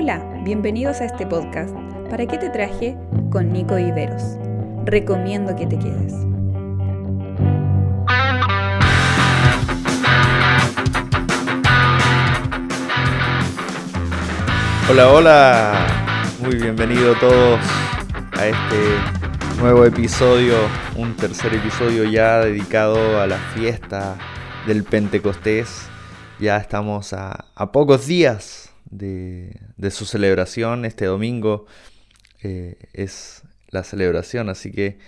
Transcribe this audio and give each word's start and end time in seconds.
Hola, 0.00 0.22
bienvenidos 0.44 1.00
a 1.00 1.06
este 1.06 1.26
podcast. 1.26 1.74
¿Para 2.08 2.24
qué 2.24 2.38
te 2.38 2.50
traje? 2.50 2.96
Con 3.32 3.52
Nico 3.52 3.74
Viveros. 3.74 4.22
Recomiendo 4.84 5.56
que 5.56 5.66
te 5.66 5.76
quedes. 5.76 6.12
Hola, 14.88 15.08
hola. 15.08 15.86
Muy 16.42 16.54
bienvenido 16.54 17.16
todos 17.16 17.58
a 18.38 18.46
este 18.46 19.60
nuevo 19.60 19.84
episodio, 19.84 20.54
un 20.94 21.16
tercer 21.16 21.54
episodio 21.54 22.04
ya 22.04 22.38
dedicado 22.38 23.20
a 23.20 23.26
la 23.26 23.38
fiesta 23.52 24.16
del 24.64 24.84
Pentecostés. 24.84 25.88
Ya 26.38 26.56
estamos 26.58 27.12
a, 27.12 27.46
pocos 27.72 28.06
días 28.06 28.67
de, 28.90 29.90
su 29.90 30.04
celebración. 30.04 30.84
Este 30.84 31.06
domingo 31.06 31.66
eh, 32.42 32.76
es 32.92 33.42
la 33.68 33.84
celebración, 33.84 34.48
así 34.48 34.72
que 34.72 34.98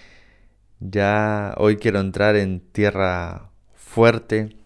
ya 0.80 1.54
hoy 1.58 1.76
quiero 1.76 2.00
entrar 2.00 2.36
en 2.36 2.60
tierra 2.60 3.50
fuerte, 3.74 4.56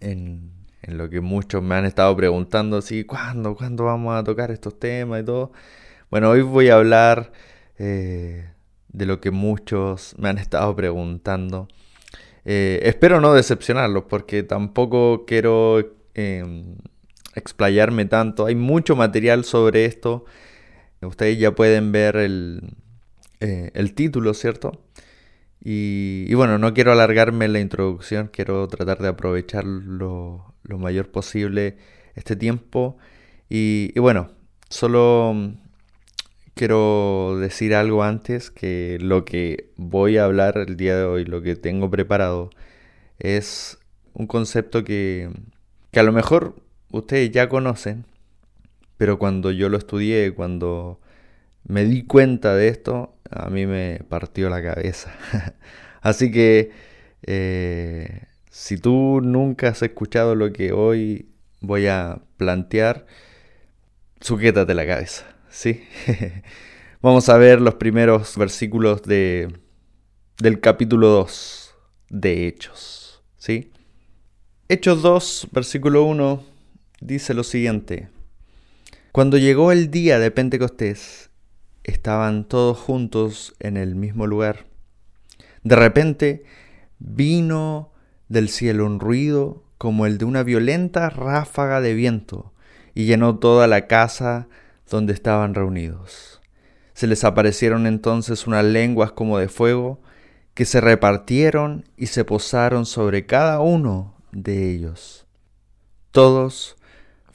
en, 0.00 0.56
lo 0.86 1.10
que 1.10 1.20
muchos 1.20 1.62
me 1.62 1.74
han 1.74 1.84
estado 1.84 2.16
preguntando, 2.16 2.78
así, 2.78 3.04
¿cuándo, 3.04 3.54
¿cuándo 3.54 3.84
vamos 3.84 4.14
a 4.16 4.24
tocar 4.24 4.50
estos 4.50 4.78
temas 4.78 5.20
y 5.20 5.24
todo? 5.24 5.52
Bueno, 6.10 6.30
hoy 6.30 6.40
voy 6.40 6.70
a 6.70 6.76
hablar 6.76 7.30
eh, 7.78 8.50
de 8.88 9.06
lo 9.06 9.20
que 9.20 9.30
muchos 9.30 10.14
me 10.18 10.30
han 10.30 10.38
estado 10.38 10.74
preguntando. 10.74 11.68
Eh, 12.46 12.80
espero 12.84 13.20
no 13.20 13.34
decepcionarlos 13.34 14.04
porque 14.04 14.42
tampoco 14.42 15.26
quiero 15.26 15.80
em, 16.14 16.76
explayarme 17.34 18.04
tanto. 18.06 18.46
Hay 18.46 18.54
mucho 18.54 18.96
material 18.96 19.44
sobre 19.44 19.84
esto. 19.84 20.24
Ustedes 21.00 21.38
ya 21.38 21.54
pueden 21.54 21.92
ver 21.92 22.16
el, 22.16 22.76
eh, 23.40 23.92
título, 23.94 24.34
¿cierto? 24.34 24.84
Y, 25.60 26.32
bueno, 26.34 26.58
no 26.58 26.72
quiero 26.74 26.92
alargarme 26.92 27.44
en 27.46 27.52
la 27.52 27.60
introducción, 27.60 28.28
quiero 28.32 28.68
tratar 28.68 28.98
de 28.98 29.08
aprovechar 29.08 29.64
lo, 29.64 30.54
mayor 30.64 31.10
posible 31.10 31.76
este 32.14 32.36
tiempo. 32.36 32.98
y 33.48 33.98
bueno, 33.98 34.30
solo 34.70 35.34
quiero 36.58 37.38
decir 37.40 37.74
algo 37.74 38.02
antes, 38.02 38.50
que 38.50 38.98
lo 39.00 39.24
que 39.24 39.70
voy 39.76 40.16
a 40.18 40.24
hablar 40.24 40.58
el 40.66 40.76
día 40.76 40.96
de 40.96 41.04
hoy, 41.04 41.24
lo 41.24 41.40
que 41.40 41.54
tengo 41.54 41.88
preparado, 41.88 42.50
es 43.20 43.78
un 44.12 44.26
concepto 44.26 44.82
que, 44.82 45.30
que 45.92 46.00
a 46.00 46.02
lo 46.02 46.12
mejor 46.12 46.56
ustedes 46.90 47.30
ya 47.30 47.48
conocen, 47.48 48.04
pero 48.96 49.18
cuando 49.18 49.50
yo 49.50 49.68
lo 49.68 49.78
estudié, 49.78 50.34
cuando 50.34 51.00
me 51.64 51.84
di 51.84 52.04
cuenta 52.04 52.54
de 52.54 52.68
esto, 52.68 53.14
a 53.30 53.50
mí 53.50 53.66
me 53.66 54.00
partió 54.08 54.50
la 54.50 54.62
cabeza. 54.62 55.14
Así 56.00 56.30
que 56.30 56.70
eh, 57.22 58.22
si 58.50 58.78
tú 58.78 59.20
nunca 59.22 59.68
has 59.68 59.82
escuchado 59.82 60.34
lo 60.34 60.52
que 60.52 60.72
hoy 60.72 61.28
voy 61.60 61.86
a 61.86 62.20
plantear, 62.36 63.06
sujétate 64.20 64.74
la 64.74 64.86
cabeza. 64.86 65.24
¿sí? 65.50 65.82
Vamos 67.02 67.28
a 67.28 67.38
ver 67.38 67.60
los 67.60 67.74
primeros 67.74 68.36
versículos 68.36 69.02
de, 69.02 69.52
del 70.38 70.60
capítulo 70.60 71.08
2 71.08 71.74
de 72.10 72.46
Hechos, 72.46 73.22
¿sí? 73.36 73.70
Hechos 74.68 75.02
2, 75.02 75.48
versículo 75.52 76.04
1, 76.04 76.44
dice 77.00 77.34
lo 77.34 77.44
siguiente. 77.44 78.08
Cuando 79.12 79.38
llegó 79.38 79.72
el 79.72 79.90
día 79.90 80.18
de 80.18 80.30
Pentecostés, 80.30 81.30
estaban 81.84 82.44
todos 82.44 82.78
juntos 82.78 83.54
en 83.60 83.76
el 83.76 83.94
mismo 83.94 84.26
lugar. 84.26 84.66
De 85.62 85.76
repente 85.76 86.44
vino 86.98 87.92
del 88.28 88.48
cielo 88.48 88.86
un 88.86 89.00
ruido 89.00 89.62
como 89.78 90.06
el 90.06 90.18
de 90.18 90.24
una 90.24 90.42
violenta 90.42 91.08
ráfaga 91.10 91.80
de 91.80 91.94
viento 91.94 92.52
y 92.94 93.06
llenó 93.06 93.38
toda 93.38 93.66
la 93.66 93.86
casa 93.86 94.48
donde 94.90 95.12
estaban 95.12 95.54
reunidos. 95.54 96.40
Se 96.94 97.06
les 97.06 97.22
aparecieron 97.24 97.86
entonces 97.86 98.46
unas 98.46 98.64
lenguas 98.64 99.12
como 99.12 99.38
de 99.38 99.48
fuego 99.48 100.00
que 100.54 100.64
se 100.64 100.80
repartieron 100.80 101.84
y 101.96 102.06
se 102.06 102.24
posaron 102.24 102.86
sobre 102.86 103.24
cada 103.26 103.60
uno 103.60 104.16
de 104.32 104.72
ellos. 104.72 105.26
Todos 106.10 106.77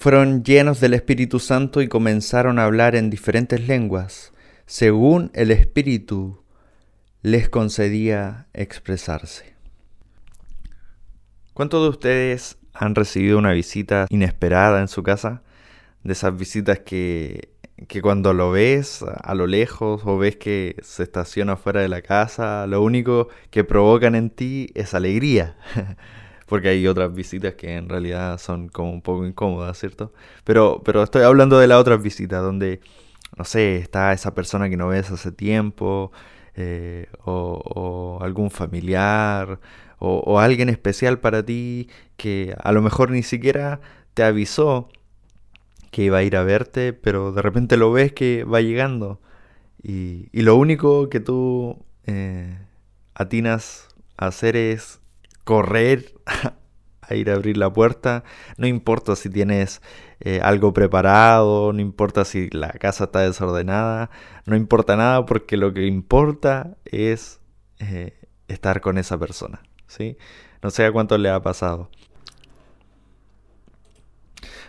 fueron 0.03 0.43
llenos 0.43 0.81
del 0.81 0.95
Espíritu 0.95 1.39
Santo 1.39 1.81
y 1.81 1.87
comenzaron 1.87 2.59
a 2.59 2.65
hablar 2.65 2.93
en 2.97 3.09
diferentes 3.09 3.65
lenguas, 3.69 4.33
según 4.65 5.31
el 5.33 5.49
Espíritu 5.49 6.43
les 7.21 7.47
concedía 7.47 8.47
expresarse. 8.53 9.55
¿Cuántos 11.53 11.83
de 11.83 11.89
ustedes 11.89 12.57
han 12.73 12.95
recibido 12.95 13.37
una 13.37 13.53
visita 13.53 14.05
inesperada 14.09 14.81
en 14.81 14.89
su 14.89 15.03
casa? 15.03 15.41
de 16.03 16.11
esas 16.11 16.35
visitas 16.35 16.79
que, 16.79 17.53
que 17.87 18.01
cuando 18.01 18.33
lo 18.33 18.51
ves 18.51 19.05
a 19.23 19.33
lo 19.35 19.47
lejos 19.47 20.01
o 20.03 20.17
ves 20.17 20.35
que 20.35 20.75
se 20.81 21.03
estaciona 21.03 21.55
fuera 21.55 21.79
de 21.79 21.87
la 21.87 22.01
casa, 22.01 22.67
lo 22.67 22.81
único 22.81 23.29
que 23.51 23.63
provocan 23.63 24.15
en 24.15 24.29
ti 24.29 24.69
es 24.75 24.93
alegría. 24.93 25.55
Porque 26.53 26.69
hay 26.69 26.85
otras 26.85 27.11
visitas 27.15 27.55
que 27.55 27.77
en 27.77 27.89
realidad 27.89 28.37
son 28.37 28.69
como 28.69 28.91
un 28.91 29.01
poco 29.01 29.25
incómodas, 29.25 29.75
¿cierto? 29.79 30.13
Pero, 30.43 30.83
pero 30.85 31.01
estoy 31.01 31.23
hablando 31.23 31.57
de 31.57 31.65
las 31.65 31.79
otras 31.79 32.03
visitas 32.03 32.43
donde, 32.43 32.79
no 33.35 33.43
sé, 33.43 33.77
está 33.77 34.13
esa 34.13 34.35
persona 34.35 34.69
que 34.69 34.77
no 34.77 34.89
ves 34.89 35.09
hace 35.09 35.31
tiempo, 35.31 36.11
eh, 36.55 37.07
o, 37.25 38.19
algún 38.21 38.51
familiar, 38.51 39.59
o, 39.97 40.39
alguien 40.39 40.69
especial 40.69 41.19
para 41.19 41.43
ti 41.43 41.89
que 42.17 42.55
a 42.61 42.71
lo 42.71 42.83
mejor 42.83 43.09
ni 43.09 43.23
siquiera 43.23 43.81
te 44.13 44.21
avisó 44.21 44.89
que 45.89 46.03
iba 46.03 46.19
a 46.19 46.23
ir 46.23 46.35
a 46.35 46.43
verte, 46.43 46.93
pero 46.93 47.31
de 47.31 47.41
repente 47.41 47.77
lo 47.77 47.91
ves 47.91 48.13
que 48.13 48.43
va 48.43 48.61
llegando. 48.61 49.19
Y, 49.81 50.29
lo 50.33 50.55
único 50.55 51.09
que 51.09 51.19
tú 51.19 51.83
eh, 52.05 52.59
atinas 53.15 53.87
a 54.17 54.27
hacer 54.27 54.55
es 54.55 54.99
correr 55.43 56.13
a 57.01 57.15
ir 57.15 57.29
a 57.29 57.35
abrir 57.35 57.57
la 57.57 57.71
puerta. 57.71 58.23
No 58.57 58.67
importa 58.67 59.15
si 59.15 59.29
tienes 59.29 59.81
eh, 60.19 60.39
algo 60.41 60.73
preparado, 60.73 61.73
no 61.73 61.81
importa 61.81 62.25
si 62.25 62.49
la 62.49 62.71
casa 62.71 63.05
está 63.05 63.19
desordenada, 63.19 64.09
no 64.45 64.55
importa 64.55 64.95
nada 64.95 65.25
porque 65.25 65.57
lo 65.57 65.73
que 65.73 65.85
importa 65.85 66.77
es 66.85 67.39
eh, 67.79 68.17
estar 68.47 68.81
con 68.81 68.97
esa 68.97 69.17
persona. 69.17 69.61
¿sí? 69.87 70.17
No 70.61 70.69
sé 70.69 70.85
a 70.85 70.91
cuánto 70.91 71.17
le 71.17 71.29
ha 71.29 71.41
pasado. 71.41 71.89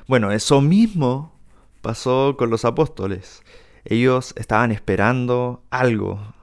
Bueno, 0.07 0.33
eso 0.33 0.61
mismo 0.61 1.39
pasó 1.81 2.37
con 2.37 2.51
los 2.51 2.65
apóstoles. 2.65 3.43
Ellos 3.85 4.35
estaban 4.37 4.73
esperando 4.73 5.63
algo. 5.71 6.34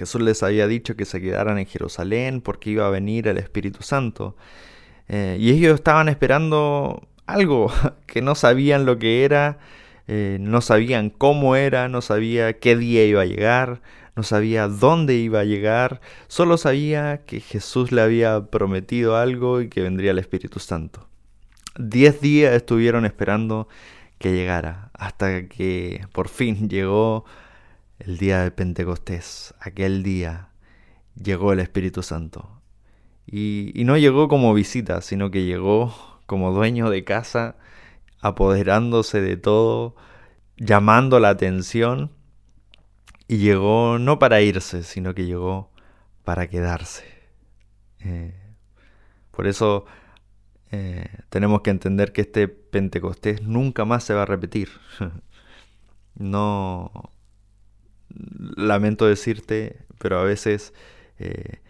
Jesús 0.00 0.22
les 0.22 0.42
había 0.42 0.66
dicho 0.66 0.96
que 0.96 1.04
se 1.04 1.20
quedaran 1.20 1.58
en 1.58 1.66
Jerusalén 1.66 2.40
porque 2.40 2.70
iba 2.70 2.86
a 2.86 2.90
venir 2.90 3.28
el 3.28 3.36
Espíritu 3.36 3.82
Santo. 3.82 4.34
Eh, 5.08 5.36
y 5.38 5.50
ellos 5.50 5.74
estaban 5.74 6.08
esperando 6.08 7.06
algo 7.26 7.70
que 8.06 8.22
no 8.22 8.34
sabían 8.34 8.86
lo 8.86 8.98
que 8.98 9.26
era, 9.26 9.58
eh, 10.08 10.38
no 10.40 10.62
sabían 10.62 11.10
cómo 11.10 11.54
era, 11.54 11.90
no 11.90 12.00
sabía 12.00 12.54
qué 12.54 12.76
día 12.76 13.04
iba 13.04 13.20
a 13.20 13.26
llegar, 13.26 13.82
no 14.16 14.22
sabía 14.22 14.68
dónde 14.68 15.16
iba 15.16 15.40
a 15.40 15.44
llegar, 15.44 16.00
solo 16.28 16.56
sabía 16.56 17.20
que 17.26 17.40
Jesús 17.40 17.92
le 17.92 18.00
había 18.00 18.46
prometido 18.46 19.18
algo 19.18 19.60
y 19.60 19.68
que 19.68 19.82
vendría 19.82 20.12
el 20.12 20.18
Espíritu 20.18 20.60
Santo. 20.60 21.08
Diez 21.78 22.22
días 22.22 22.54
estuvieron 22.54 23.04
esperando 23.04 23.68
que 24.18 24.32
llegara, 24.32 24.92
hasta 24.94 25.46
que 25.46 26.06
por 26.12 26.30
fin 26.30 26.70
llegó 26.70 27.26
el 28.00 28.18
día 28.18 28.42
de 28.42 28.50
Pentecostés, 28.50 29.54
aquel 29.60 30.02
día 30.02 30.48
llegó 31.14 31.52
el 31.52 31.60
Espíritu 31.60 32.02
Santo. 32.02 32.60
Y, 33.26 33.72
no 33.84 33.96
llegó 33.96 34.28
como 34.28 34.54
visita, 34.54 35.02
sino 35.02 35.30
que 35.30 35.44
llegó 35.44 35.94
como 36.26 36.52
dueño 36.52 36.90
de 36.90 37.04
casa, 37.04 37.56
apoderándose 38.20 39.20
de 39.20 39.36
todo, 39.36 39.94
llamando 40.56 41.20
la 41.20 41.28
atención, 41.30 42.10
y 43.28 43.38
llegó 43.38 43.98
no 43.98 44.18
para 44.18 44.40
irse, 44.40 44.82
sino 44.82 45.14
que 45.14 45.26
llegó 45.26 45.70
para 46.24 46.48
quedarse. 46.48 47.04
Eh, 48.00 48.34
por 49.30 49.46
eso 49.46 49.84
eh, 50.72 51.06
tenemos 51.28 51.60
que 51.60 51.70
entender 51.70 52.12
que 52.12 52.22
este 52.22 52.48
Pentecostés 52.48 53.42
nunca 53.42 53.84
más 53.84 54.04
se 54.04 54.14
va 54.14 54.22
a 54.22 54.26
repetir. 54.26 54.70
no, 56.14 56.90
lamento 58.56 59.06
decirte, 59.06 59.84
pero 59.98 60.18
a 60.18 60.24
veces 60.24 60.72
eh, 61.18 61.60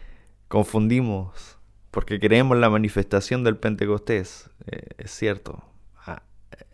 confundimos 0.49 1.58
porque 1.91 2.20
queremos 2.20 2.56
la 2.56 2.70
manifestación 2.70 3.43
del 3.44 3.56
Pentecostés. 3.56 4.50
Eh, 4.67 4.82
es 4.99 5.11
cierto, 5.11 5.64
ah, 6.06 6.23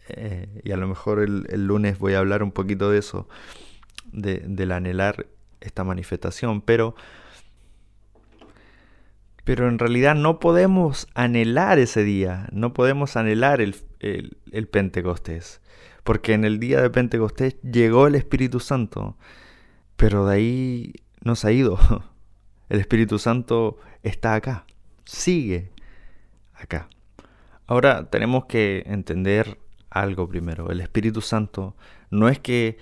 eh, 0.09 0.61
y 0.65 0.73
a 0.73 0.77
lo 0.77 0.87
mejor 0.87 1.21
el, 1.21 1.67
lunes 1.67 1.99
voy 1.99 2.15
a 2.15 2.19
hablar 2.19 2.43
un 2.43 2.53
poquito 2.53 2.91
de 2.91 2.99
eso, 2.99 3.29
de, 4.13 4.43
del 4.47 4.73
anhelar 4.73 5.27
esta 5.61 5.85
manifestación, 5.85 6.61
pero, 6.61 6.95
pero 9.45 9.69
en 9.69 9.79
realidad 9.79 10.15
no 10.15 10.39
podemos 10.39 11.09
anhelar 11.15 11.79
ese 11.79 12.05
día, 12.05 12.49
no 12.53 12.75
podemos 12.75 13.17
anhelar 13.17 13.63
el, 13.63 13.75
el 14.01 14.69
Pentecostés, 14.69 15.63
porque 16.05 16.35
en 16.35 16.45
el 16.45 16.61
día 16.61 16.83
de 16.83 16.91
Pentecostés 16.91 17.57
llegó 17.63 18.07
el 18.07 18.15
Espíritu 18.17 18.61
Santo, 18.61 19.17
pero 19.97 20.27
de 20.27 20.35
ahí 20.35 20.95
no 21.23 21.37
se 21.37 21.49
ha 21.49 21.53
ido. 21.53 21.79
El 22.69 22.81
Espíritu 22.81 23.19
Santo 23.19 23.79
está 24.03 24.35
acá, 24.35 24.67
sigue 25.05 25.71
acá. 26.55 26.89
Ahora 27.67 28.11
tenemos 28.11 28.47
que 28.47 28.85
entender 28.87 29.59
algo 29.91 30.29
primero. 30.29 30.71
El 30.71 30.81
Espíritu 30.81 31.21
Santo 31.21 31.77
no 32.11 32.29
es 32.29 32.39
que 32.39 32.79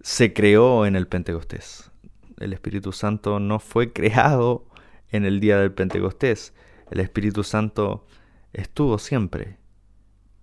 se 0.00 0.32
creó 0.32 0.86
en 0.86 0.96
el 0.96 1.06
Pentecostés. 1.06 1.90
El 2.38 2.52
Espíritu 2.52 2.92
Santo 2.92 3.40
no 3.40 3.58
fue 3.58 3.92
creado 3.92 4.66
en 5.10 5.24
el 5.24 5.40
día 5.40 5.58
del 5.58 5.72
Pentecostés. 5.72 6.54
El 6.90 7.00
Espíritu 7.00 7.44
Santo 7.44 8.06
estuvo 8.52 8.98
siempre. 8.98 9.58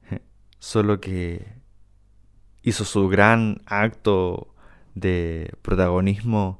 Solo 0.60 1.00
que 1.00 1.48
hizo 2.64 2.86
su 2.86 3.08
gran 3.08 3.62
acto 3.66 4.49
de 5.00 5.54
protagonismo 5.62 6.60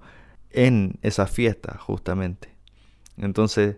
en 0.52 1.00
esa 1.02 1.28
fiesta, 1.28 1.78
justamente. 1.78 2.50
Entonces, 3.18 3.78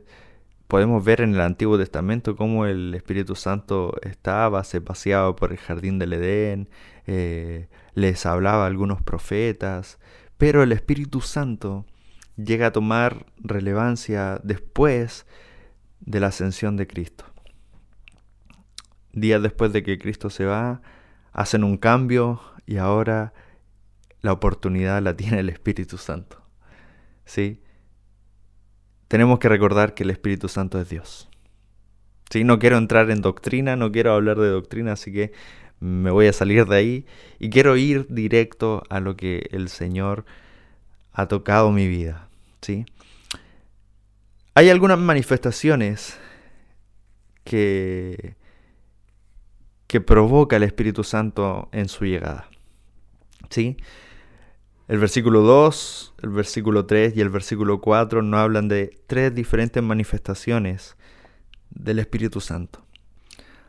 podemos 0.67 1.03
ver 1.03 1.21
en 1.21 1.33
el 1.33 1.41
Antiguo 1.41 1.77
Testamento 1.77 2.35
cómo 2.35 2.65
el 2.65 2.93
Espíritu 2.93 3.35
Santo 3.35 3.93
estaba, 4.03 4.63
se 4.63 4.79
paseaba 4.79 5.35
por 5.35 5.51
el 5.51 5.57
jardín 5.57 5.99
del 5.99 6.13
Edén, 6.13 6.69
eh, 7.07 7.67
les 7.93 8.25
hablaba 8.25 8.63
a 8.63 8.67
algunos 8.67 9.01
profetas, 9.01 9.99
pero 10.37 10.63
el 10.63 10.71
Espíritu 10.71 11.19
Santo 11.21 11.85
llega 12.37 12.67
a 12.67 12.71
tomar 12.71 13.25
relevancia 13.37 14.39
después 14.43 15.25
de 15.99 16.19
la 16.19 16.27
ascensión 16.27 16.77
de 16.77 16.87
Cristo. 16.87 17.25
Días 19.13 19.41
después 19.41 19.73
de 19.73 19.83
que 19.83 19.99
Cristo 19.99 20.29
se 20.29 20.45
va, 20.45 20.81
hacen 21.33 21.63
un 21.63 21.77
cambio 21.77 22.39
y 22.65 22.77
ahora 22.77 23.33
la 24.21 24.31
oportunidad 24.33 25.01
la 25.01 25.15
tiene 25.15 25.39
el 25.39 25.49
Espíritu 25.49 25.97
Santo. 25.97 26.41
¿Sí? 27.25 27.61
tenemos 29.11 29.39
que 29.39 29.49
recordar 29.49 29.93
que 29.93 30.03
el 30.03 30.09
Espíritu 30.09 30.47
Santo 30.47 30.79
es 30.79 30.87
Dios. 30.87 31.27
¿Sí? 32.29 32.45
No 32.45 32.59
quiero 32.59 32.77
entrar 32.77 33.11
en 33.11 33.19
doctrina, 33.19 33.75
no 33.75 33.91
quiero 33.91 34.13
hablar 34.13 34.39
de 34.39 34.47
doctrina, 34.47 34.93
así 34.93 35.11
que 35.11 35.33
me 35.81 36.11
voy 36.11 36.27
a 36.27 36.33
salir 36.33 36.65
de 36.65 36.77
ahí 36.77 37.05
y 37.37 37.49
quiero 37.49 37.75
ir 37.75 38.07
directo 38.07 38.83
a 38.89 39.01
lo 39.01 39.17
que 39.17 39.49
el 39.51 39.67
Señor 39.67 40.23
ha 41.11 41.27
tocado 41.27 41.73
mi 41.73 41.89
vida. 41.89 42.29
¿sí? 42.61 42.85
Hay 44.53 44.69
algunas 44.69 44.97
manifestaciones 44.97 46.17
que, 47.43 48.35
que 49.87 49.99
provoca 49.99 50.55
el 50.55 50.63
Espíritu 50.63 51.03
Santo 51.03 51.67
en 51.73 51.89
su 51.89 52.05
llegada. 52.05 52.49
¿sí? 53.49 53.75
El 54.91 54.99
versículo 54.99 55.39
2, 55.39 56.15
el 56.21 56.31
versículo 56.31 56.85
3 56.85 57.15
y 57.15 57.21
el 57.21 57.29
versículo 57.29 57.79
4 57.79 58.21
nos 58.23 58.37
hablan 58.41 58.67
de 58.67 58.99
tres 59.07 59.33
diferentes 59.33 59.81
manifestaciones 59.81 60.97
del 61.69 61.97
Espíritu 61.99 62.41
Santo. 62.41 62.85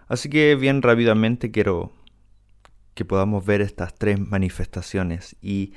Así 0.08 0.28
que 0.28 0.56
bien 0.56 0.82
rápidamente 0.82 1.52
quiero 1.52 1.92
que 2.94 3.04
podamos 3.04 3.46
ver 3.46 3.60
estas 3.60 3.94
tres 3.94 4.18
manifestaciones 4.18 5.36
y 5.40 5.74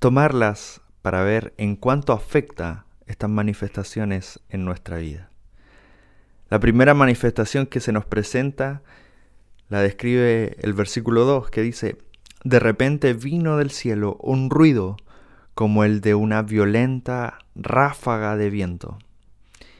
tomarlas 0.00 0.80
para 1.02 1.22
ver 1.22 1.54
en 1.56 1.76
cuánto 1.76 2.12
afecta 2.12 2.84
estas 3.06 3.30
manifestaciones 3.30 4.40
en 4.48 4.64
nuestra 4.64 4.96
vida. 4.96 5.30
La 6.50 6.58
primera 6.58 6.94
manifestación 6.94 7.66
que 7.66 7.78
se 7.78 7.92
nos 7.92 8.06
presenta 8.06 8.82
la 9.68 9.82
describe 9.82 10.56
el 10.62 10.72
versículo 10.72 11.24
2 11.24 11.48
que 11.48 11.62
dice, 11.62 11.98
de 12.44 12.58
repente 12.60 13.12
vino 13.14 13.56
del 13.56 13.70
cielo 13.70 14.16
un 14.20 14.50
ruido 14.50 14.96
como 15.54 15.84
el 15.84 16.00
de 16.00 16.14
una 16.14 16.42
violenta 16.42 17.38
ráfaga 17.54 18.36
de 18.36 18.50
viento, 18.50 18.98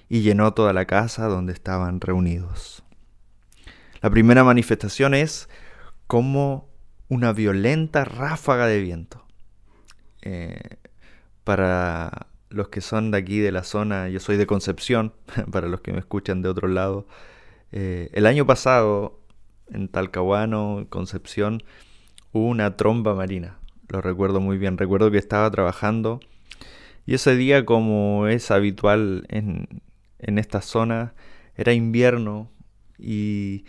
y 0.09 0.23
llenó 0.23 0.55
toda 0.55 0.73
la 0.73 0.87
casa 0.87 1.27
donde 1.27 1.53
estaban 1.53 2.01
reunidos. 2.01 2.83
La 4.01 4.11
primera 4.11 4.45
manifestación 4.45 5.15
es 5.15 5.49
como 6.07 6.69
una 7.09 7.33
violenta 7.33 8.05
ráfaga 8.05 8.67
de 8.67 8.81
viento. 8.81 9.25
Eh, 10.23 10.79
para 11.45 12.29
los 12.49 12.69
que 12.69 12.81
son 12.81 13.11
de 13.11 13.19
aquí, 13.19 13.39
de 13.39 13.53
la 13.53 13.63
zona, 13.63 14.09
yo 14.09 14.21
soy 14.21 14.37
de 14.37 14.47
Concepción, 14.47 15.13
para 15.53 15.69
los 15.69 15.81
que 15.81 15.93
me 15.93 15.99
escuchan 15.99 16.43
de 16.43 16.49
otro 16.49 16.69
lado, 16.69 17.07
eh, 17.73 18.11
el 18.13 18.27
año 18.27 18.47
pasado 18.47 19.21
en 19.71 19.89
Talcahuano, 19.89 20.87
Concepción, 20.89 21.63
una 22.37 22.77
tromba 22.77 23.15
marina. 23.15 23.59
Lo 23.89 24.01
recuerdo 24.01 24.41
muy 24.41 24.59
bien. 24.59 24.79
Recuerdo 24.79 25.11
que 25.11 25.19
estaba 25.19 25.51
trabajando 25.51 26.21
y 27.07 27.15
ese 27.15 27.37
día, 27.37 27.65
como 27.65 28.27
es 28.27 28.51
habitual 28.51 29.27
en, 29.29 29.83
en 30.19 30.39
esta 30.39 30.61
zona, 30.61 31.15
era 31.55 31.73
invierno 31.73 32.51
y, 32.99 33.65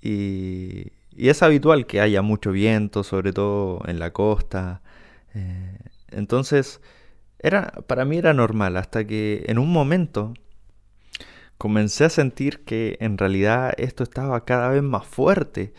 y, 0.00 0.92
es 1.16 1.42
habitual 1.42 1.86
que 1.86 2.00
haya 2.00 2.22
mucho 2.22 2.50
viento, 2.50 3.04
sobre 3.04 3.34
todo 3.34 3.82
en 3.86 3.98
la 3.98 4.12
costa. 4.12 4.80
Eh, 5.34 5.78
entonces, 6.12 6.80
era, 7.38 7.72
para 7.86 8.06
mí 8.06 8.16
era 8.16 8.32
normal, 8.32 8.78
hasta 8.78 9.06
que 9.06 9.44
en 9.46 9.58
un 9.58 9.70
momento 9.70 10.32
comencé 11.58 12.04
a 12.06 12.10
sentir 12.10 12.64
que 12.64 12.96
en 13.00 13.18
realidad 13.18 13.74
esto 13.76 14.02
estaba 14.02 14.46
cada 14.46 14.70
vez 14.70 14.82
más 14.82 15.06
fuerte 15.06 15.74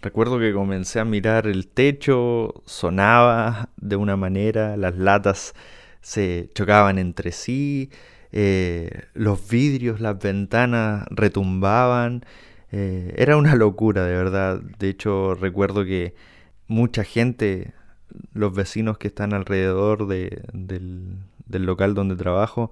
Recuerdo 0.00 0.38
que 0.38 0.52
comencé 0.52 1.00
a 1.00 1.04
mirar 1.04 1.48
el 1.48 1.66
techo, 1.66 2.62
sonaba 2.66 3.70
de 3.76 3.96
una 3.96 4.16
manera, 4.16 4.76
las 4.76 4.96
latas 4.96 5.54
se 6.00 6.50
chocaban 6.54 6.98
entre 6.98 7.32
sí, 7.32 7.90
eh, 8.30 9.06
los 9.14 9.48
vidrios, 9.48 10.00
las 10.00 10.18
ventanas 10.18 11.04
retumbaban. 11.10 12.24
Eh, 12.70 13.14
era 13.16 13.36
una 13.36 13.56
locura, 13.56 14.04
de 14.04 14.14
verdad. 14.14 14.60
De 14.78 14.88
hecho, 14.88 15.34
recuerdo 15.34 15.84
que 15.84 16.14
mucha 16.68 17.02
gente, 17.02 17.72
los 18.32 18.54
vecinos 18.54 18.98
que 18.98 19.08
están 19.08 19.32
alrededor 19.32 20.06
del, 20.06 21.18
del 21.46 21.64
local 21.64 21.94
donde 21.94 22.14
trabajo, 22.16 22.70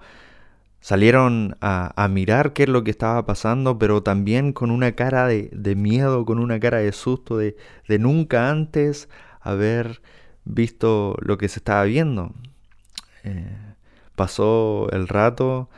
Salieron 0.80 1.56
a, 1.60 2.08
mirar 2.08 2.52
qué 2.52 2.64
es 2.64 2.68
lo 2.68 2.84
que 2.84 2.92
estaba 2.92 3.26
pasando, 3.26 3.78
pero 3.78 4.02
también 4.02 4.52
con 4.52 4.70
una 4.70 4.92
cara 4.92 5.26
de, 5.26 5.74
miedo, 5.76 6.24
con 6.24 6.38
una 6.38 6.60
cara 6.60 6.78
de 6.78 6.92
susto, 6.92 7.38
de, 7.38 7.56
nunca 7.98 8.50
antes 8.50 9.08
haber 9.40 10.00
visto 10.44 11.16
lo 11.20 11.38
que 11.38 11.48
se 11.48 11.58
estaba 11.58 11.82
viendo. 11.84 12.32
Eh, 13.24 13.56
pasó 14.14 14.88
el 14.92 15.08
rato 15.08 15.68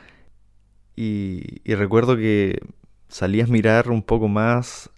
y, 0.95 1.63
recuerdo 1.65 2.17
que 2.17 2.61
salí 3.09 3.41
a 3.41 3.47
mirar 3.47 3.91
un 3.91 4.03
poco 4.03 4.29
más 4.29 4.91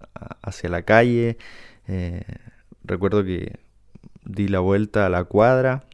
hacia 0.43 0.69
la 0.71 0.83
calle. 0.83 1.37
Eh, 1.87 2.25
recuerdo 2.85 3.23
que 3.23 3.61
di 4.25 4.49
la 4.49 4.61
vuelta 4.61 5.07
a 5.07 5.09
la 5.09 5.25
cuadra 5.25 5.85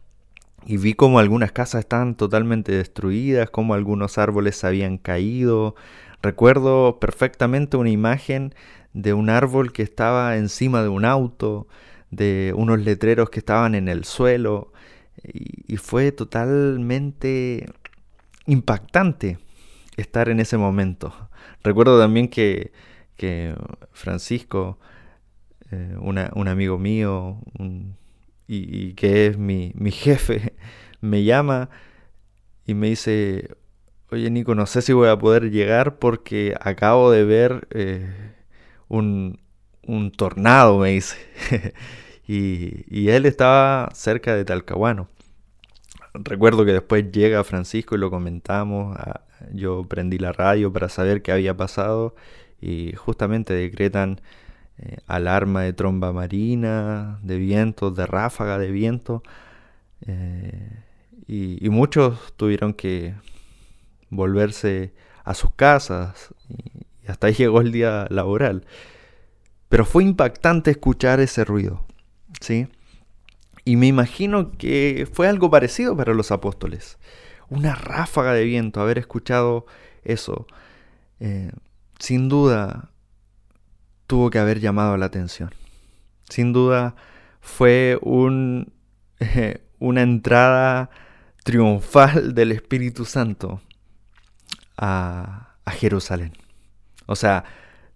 y 0.66 0.78
vi 0.78 0.94
como 0.94 1.20
algunas 1.20 1.52
casas 1.52 1.80
estaban 1.80 2.16
totalmente 2.16 2.73
destruidas, 2.73 3.50
como 3.50 3.75
algunos 3.75 4.18
árboles 4.18 4.64
habían 4.64 4.99
caído. 4.99 5.76
Recuerdo 6.23 6.99
perfectamente 6.99 7.76
una 7.76 7.90
imagen 7.90 8.52
de 8.92 9.14
un 9.14 9.30
árbol 9.30 9.73
que 9.73 9.82
estaba 9.82 10.37
encima 10.37 10.82
de 10.82 10.88
un 10.88 11.04
auto, 11.04 11.68
de 12.11 12.52
unos 12.56 12.80
letreros 12.80 13.30
que 13.30 13.38
estaban 13.38 13.75
en 13.76 13.88
el 13.88 14.04
suelo, 14.04 14.73
y, 15.23 15.76
fue 15.78 16.12
totalmente 16.12 17.66
impactante 18.46 19.38
estar 19.96 20.28
en 20.28 20.40
ese 20.40 20.56
momento. 20.56 21.14
Recuerdo 21.62 21.99
también 21.99 22.28
que, 22.28 22.73
Francisco, 23.92 24.78
eh, 25.70 25.96
un 25.99 26.49
amigo 26.49 26.78
mío, 26.78 27.40
un, 27.58 27.96
y, 28.48 28.94
que 28.94 29.26
es 29.26 29.38
mi, 29.38 29.72
jefe, 29.90 30.54
me 31.00 31.24
llama 31.24 31.70
y 32.66 32.74
me 32.74 32.88
dice, 32.88 33.56
oye 34.10 34.30
Nico, 34.30 34.54
no 34.54 34.66
sé 34.66 34.82
si 34.82 34.92
voy 34.92 35.08
a 35.08 35.18
poder 35.18 35.50
llegar 35.50 35.98
porque 35.98 36.54
acabo 36.60 37.10
de 37.10 37.24
ver 37.24 37.68
eh, 37.70 38.34
un, 38.88 39.40
un, 39.86 40.12
tornado, 40.12 40.78
me 40.78 40.90
dice. 40.90 41.16
y, 42.26 42.84
y, 42.88 43.10
él 43.10 43.26
estaba 43.26 43.90
cerca 43.94 44.34
de 44.34 44.44
Talcahuano. 44.44 45.08
Recuerdo 46.14 46.64
que 46.64 46.72
después 46.72 47.10
llega 47.12 47.44
Francisco 47.44 47.94
y 47.94 47.98
lo 47.98 48.10
comentamos. 48.10 48.96
Yo 49.52 49.84
prendí 49.84 50.18
la 50.18 50.32
radio 50.32 50.72
para 50.72 50.88
saber 50.88 51.22
qué 51.22 51.32
había 51.32 51.56
pasado 51.56 52.14
y 52.60 52.94
justamente 52.96 53.52
decretan 53.54 54.20
eh, 54.78 54.99
alarma 55.06 55.62
de 55.62 55.73
tromba 55.73 56.12
marina, 56.12 57.18
de 57.23 57.38
viento, 57.38 57.90
de 57.90 58.06
ráfaga 58.06 58.59
de 58.59 58.71
viento. 58.71 59.23
Eh, 60.06 60.83
y, 61.26 61.68
muchos 61.71 62.35
tuvieron 62.37 62.75
que 62.75 63.14
volverse 64.11 64.92
a 65.25 65.35
sus 65.35 65.50
casas 65.54 66.35
y, 66.49 67.09
hasta 67.09 67.28
ahí 67.28 67.35
llegó 67.38 67.61
el 67.61 67.73
día 67.73 68.06
laboral. 68.11 68.66
Pero 69.68 69.85
fue 69.85 70.04
impactante 70.04 70.71
escuchar 70.71 71.21
ese 71.21 71.45
ruido, 71.45 71.85
¿sí? 72.40 72.68
Y 73.64 73.76
me 73.76 73.87
imagino 73.87 74.52
que 74.52 75.09
fue 75.12 75.26
algo 75.26 75.50
parecido 75.50 75.97
para 75.97 76.14
los 76.14 76.30
apóstoles. 76.30 76.99
Una 77.49 77.75
ráfaga 77.75 78.33
de 78.35 78.45
viento, 78.45 78.80
haber 78.80 78.99
escuchado 78.99 79.66
eso. 80.04 80.47
Eh, 81.18 81.50
sin 81.99 82.28
duda 82.28 82.90
tuvo 84.06 84.30
que 84.30 84.38
haber 84.38 84.60
llamado 84.60 84.96
la 84.96 85.06
atención. 85.06 85.50
Sin 86.28 86.52
duda 86.52 86.94
fue 87.40 87.98
un, 88.02 88.72
una 89.78 90.02
entrada 90.02 90.90
triunfal 91.44 92.34
del 92.34 92.52
Espíritu 92.52 93.04
Santo 93.04 93.60
a, 94.76 95.54
a 95.64 95.70
Jerusalén. 95.70 96.32
O 97.06 97.16
sea, 97.16 97.44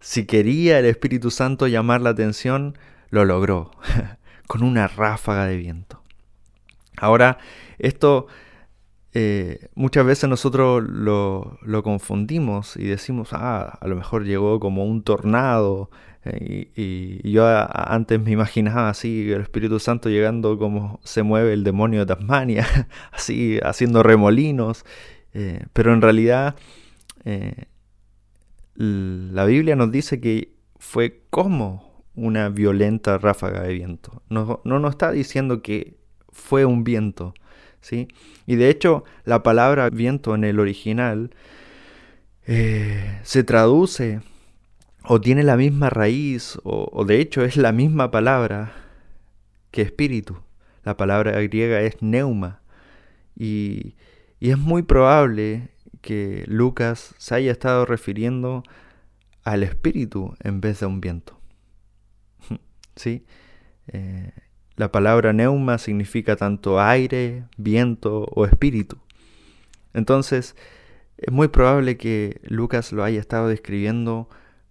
si 0.00 0.24
quería 0.24 0.78
el 0.78 0.86
Espíritu 0.86 1.30
Santo 1.30 1.66
llamar 1.66 2.00
la 2.00 2.10
atención, 2.10 2.78
lo 3.10 3.24
logró, 3.24 3.72
con 4.46 4.62
una 4.62 4.86
ráfaga 4.86 5.46
de 5.46 5.56
viento. 5.56 6.02
Ahora, 6.96 7.38
esto 7.78 8.26
eh, 9.12 9.68
muchas 9.74 10.06
veces 10.06 10.30
nosotros 10.30 10.84
lo, 10.88 11.82
confundimos 11.82 12.76
y 12.76 12.84
decimos, 12.84 13.30
ah, 13.32 13.78
a 13.80 13.88
lo 13.88 13.96
mejor 13.96 14.24
llegó 14.24 14.60
como 14.60 14.84
un 14.84 15.02
tornado. 15.02 15.90
Eh, 16.24 16.70
y, 16.76 17.30
yo 17.30 17.44
antes 17.46 18.20
me 18.20 18.30
imaginaba 18.30 18.90
así, 18.90 19.32
el 19.32 19.40
Espíritu 19.42 19.80
Santo 19.80 20.08
llegando 20.08 20.58
como 20.58 21.00
se 21.02 21.22
mueve 21.22 21.52
el 21.54 21.64
demonio 21.64 22.00
de 22.00 22.06
Tasmania, 22.06 22.66
así 23.12 23.58
haciendo 23.62 24.02
remolinos. 24.02 24.84
Eh, 25.32 25.64
pero 25.72 25.92
en 25.92 26.02
realidad 26.02 26.56
la 28.74 29.44
Biblia 29.44 29.76
nos 29.76 29.92
dice 29.92 30.20
que 30.20 30.54
fue 30.78 31.22
como 31.30 32.04
una 32.14 32.48
violenta 32.48 33.18
ráfaga 33.18 33.62
de 33.62 33.74
viento. 33.74 34.22
No, 34.28 34.60
no 34.64 34.78
nos 34.78 34.92
está 34.92 35.10
diciendo 35.10 35.62
que 35.62 35.96
fue 36.32 36.64
un 36.64 36.84
viento, 36.84 37.34
¿sí? 37.80 38.08
Y 38.46 38.56
de 38.56 38.70
hecho, 38.70 39.04
la 39.24 39.42
palabra 39.42 39.90
viento 39.90 40.34
en 40.34 40.44
el 40.44 40.60
original 40.60 41.30
eh, 42.46 43.20
se 43.22 43.44
traduce 43.44 44.20
o 45.04 45.20
tiene 45.20 45.42
la 45.42 45.56
misma 45.56 45.90
raíz, 45.90 46.58
o, 46.62 47.04
de 47.04 47.20
hecho 47.20 47.42
es 47.42 47.56
la 47.56 47.72
misma 47.72 48.10
palabra 48.10 48.72
que 49.70 49.82
espíritu. 49.82 50.38
La 50.84 50.96
palabra 50.96 51.40
griega 51.40 51.80
es 51.82 52.02
neuma. 52.02 52.60
Y, 53.36 53.94
es 54.40 54.58
muy 54.58 54.82
probable 54.82 55.68
que 56.00 56.44
Lucas 56.46 57.14
se 57.18 57.34
haya 57.34 57.52
estado 57.52 57.84
refiriendo 57.84 58.62
al 59.44 59.62
espíritu 59.62 60.34
en 60.40 60.60
vez 60.60 60.80
de 60.80 60.86
un 60.86 61.00
viento. 61.00 61.38
¿Sí? 62.96 63.26
Eh, 63.88 64.32
la 64.80 64.90
palabra 64.90 65.34
neuma 65.34 65.76
significa 65.76 66.36
tanto 66.36 66.80
aire, 66.80 67.44
viento 67.58 68.24
o 68.34 68.46
espíritu. 68.46 68.96
Entonces, 69.92 70.56
es 71.18 71.30
muy 71.30 71.48
probable 71.48 71.98
que 71.98 72.40
Lucas 72.44 72.90
lo 72.90 73.04
haya 73.04 73.20
estado 73.20 73.48
describiendo 73.48 74.30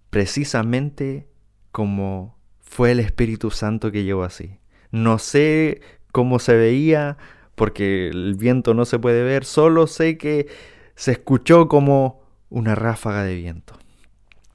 precisamente 0.09 1.27
como 1.71 2.35
fue 2.59 2.93
el 2.93 2.99
Espíritu 2.99 3.51
Santo 3.51 3.91
que 3.91 4.03
llegó 4.03 4.23
así. 4.23 4.57
No 4.89 5.19
sé 5.19 5.81
cómo 6.11 6.39
se 6.39 6.55
veía, 6.55 7.17
porque 7.53 8.07
el 8.07 8.33
viento 8.33 8.73
no 8.73 8.85
se 8.85 8.97
puede 8.97 9.21
ver, 9.21 9.45
solo 9.45 9.85
sé 9.85 10.17
que 10.17 10.47
se 10.95 11.11
escuchó 11.11 11.67
como 11.67 12.23
una 12.49 12.73
ráfaga 12.73 13.23
de 13.23 13.35
viento. 13.35 13.75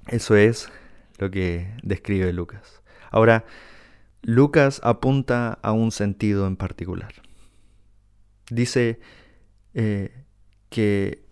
Eso 0.09 0.35
es 0.35 0.69
lo 1.19 1.31
que 1.31 1.69
describe 1.85 2.33
Lucas. 2.33 2.83
Ahora, 3.13 3.45
Lucas 4.25 4.81
apunta 4.83 5.59
a 5.63 5.73
un 5.73 5.93
sentido 5.93 6.47
en 6.47 6.57
particular. 6.57 7.13
Dice 8.51 8.99
eh, 9.75 10.25
que 10.71 11.23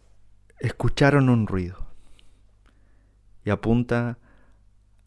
escucharon 0.60 1.30
un 1.30 1.46
ruido 1.46 1.86
y 3.46 3.50
apunta 3.50 4.18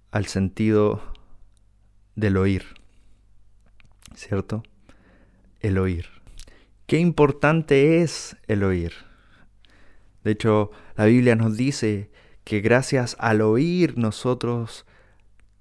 al 0.10 0.26
sentido 0.26 1.14
del 2.16 2.38
oír, 2.38 2.64
¿cierto? 4.16 4.64
El 5.60 5.78
oír. 5.78 6.08
Qué 6.88 6.98
importante 6.98 8.02
es 8.02 8.36
el 8.48 8.64
oír. 8.64 8.94
De 10.24 10.32
hecho, 10.32 10.72
la 10.96 11.06
Biblia 11.06 11.36
nos 11.36 11.56
dice 11.56 12.10
que 12.44 12.62
gracias 12.62 13.16
al 13.20 13.42
oír 13.42 13.96
nosotros 13.96 14.86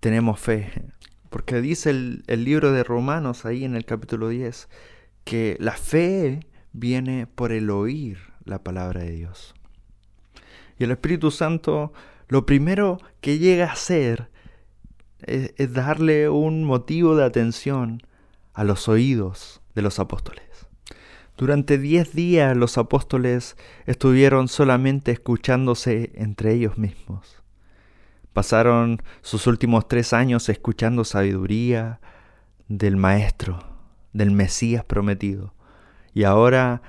tenemos 0.01 0.41
fe. 0.41 0.71
Porque 1.35 1.61
dice 1.61 1.91
el, 1.91 2.45
libro 2.45 2.71
de 2.71 2.85
Romanos 2.85 3.45
ahí 3.45 3.65
en 3.65 3.75
el 3.75 3.85
capítulo 3.85 4.29
10 4.29 4.69
que 5.25 5.57
la 5.59 5.73
fe 5.73 6.47
viene 6.73 7.27
por 7.27 7.51
el 7.51 7.71
oír 7.71 8.19
la 8.45 8.63
palabra 8.63 9.01
de 9.01 9.11
Dios. 9.11 9.53
Y 10.79 10.85
el 10.85 10.93
Espíritu 10.93 11.33
Santo 11.33 11.93
lo 12.29 12.47
primero 12.47 12.99
que 13.21 13.39
llega 13.39 13.67
a 13.67 13.73
hacer 13.73 14.31
es, 15.23 15.51
darle 15.73 16.29
un 16.29 16.63
motivo 16.63 17.17
de 17.17 17.25
atención 17.25 18.01
a 18.53 18.63
los 18.63 18.89
oídos 18.89 19.61
de 19.75 19.83
los 19.83 19.99
apóstoles. 19.99 20.69
Durante 21.37 21.79
diez 21.79 22.15
días 22.15 22.57
los 22.57 22.79
apóstoles 22.79 23.57
estuvieron 23.87 24.47
solamente 24.47 25.11
escuchándose 25.11 26.13
entre 26.15 26.55
ellos 26.55 26.79
mismos. 26.79 27.44
Pasaron 28.35 29.01
sus 29.23 29.47
últimos 29.47 29.87
tres 29.87 30.13
años 30.13 30.49
escuchando 30.49 31.05
sabiduría 31.05 32.01
del 32.69 32.97
Maestro, 32.97 33.61
del 34.13 34.33
Mesías 34.33 34.85
prometido. 34.85 35.55
Y 36.13 36.25
ahora 36.25 36.83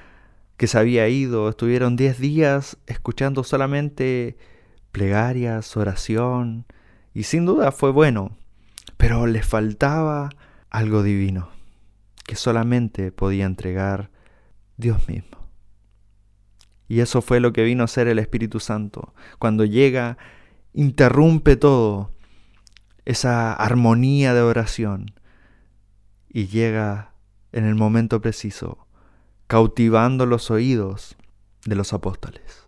que 0.58 0.66
se 0.66 0.80
había 0.80 1.08
ido, 1.08 1.48
estuvieron 1.48 1.96
diez 1.96 2.18
días 2.20 2.78
escuchando 2.88 3.44
solamente 3.44 4.38
plegarias, 4.92 5.78
oración, 5.78 6.66
y 7.14 7.24
sin 7.24 7.46
duda 7.46 7.72
fue 7.72 7.92
bueno, 7.92 8.36
pero 8.98 9.28
les 9.28 9.46
faltaba 9.46 10.30
algo 10.72 11.04
divino, 11.04 11.50
que 12.26 12.36
solamente 12.36 13.12
podía 13.12 13.46
entregar 13.46 14.10
Dios 14.78 15.08
mismo. 15.08 15.46
Y 16.88 17.02
eso 17.02 17.22
fue 17.22 17.40
lo 17.40 17.54
que 17.54 17.64
vino 17.64 17.84
a 17.84 17.88
ser 17.88 18.08
el 18.08 18.18
Espíritu 18.18 18.60
Santo. 18.60 19.14
Cuando 19.38 19.64
llega 19.64 20.18
interrumpe 20.76 21.56
todo, 21.56 22.12
esa 23.06 23.54
armonía 23.54 24.34
de 24.34 24.42
oración, 24.42 25.14
y 26.28 26.48
llega 26.48 27.14
en 27.54 27.66
el 27.66 27.76
momento 27.76 28.20
preciso, 28.20 28.86
cautivando 29.48 30.26
los 30.26 30.52
oídos 30.52 31.16
de 31.66 31.76
los 31.76 31.94
apóstoles. 31.94 32.68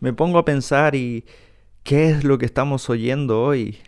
Me 0.00 0.12
pongo 0.12 0.38
a 0.38 0.44
pensar 0.44 0.94
y 0.94 1.24
¿qué 1.82 2.10
es 2.10 2.24
lo 2.24 2.36
que 2.36 2.44
estamos 2.44 2.90
oyendo 2.90 3.42
hoy? 3.42 3.78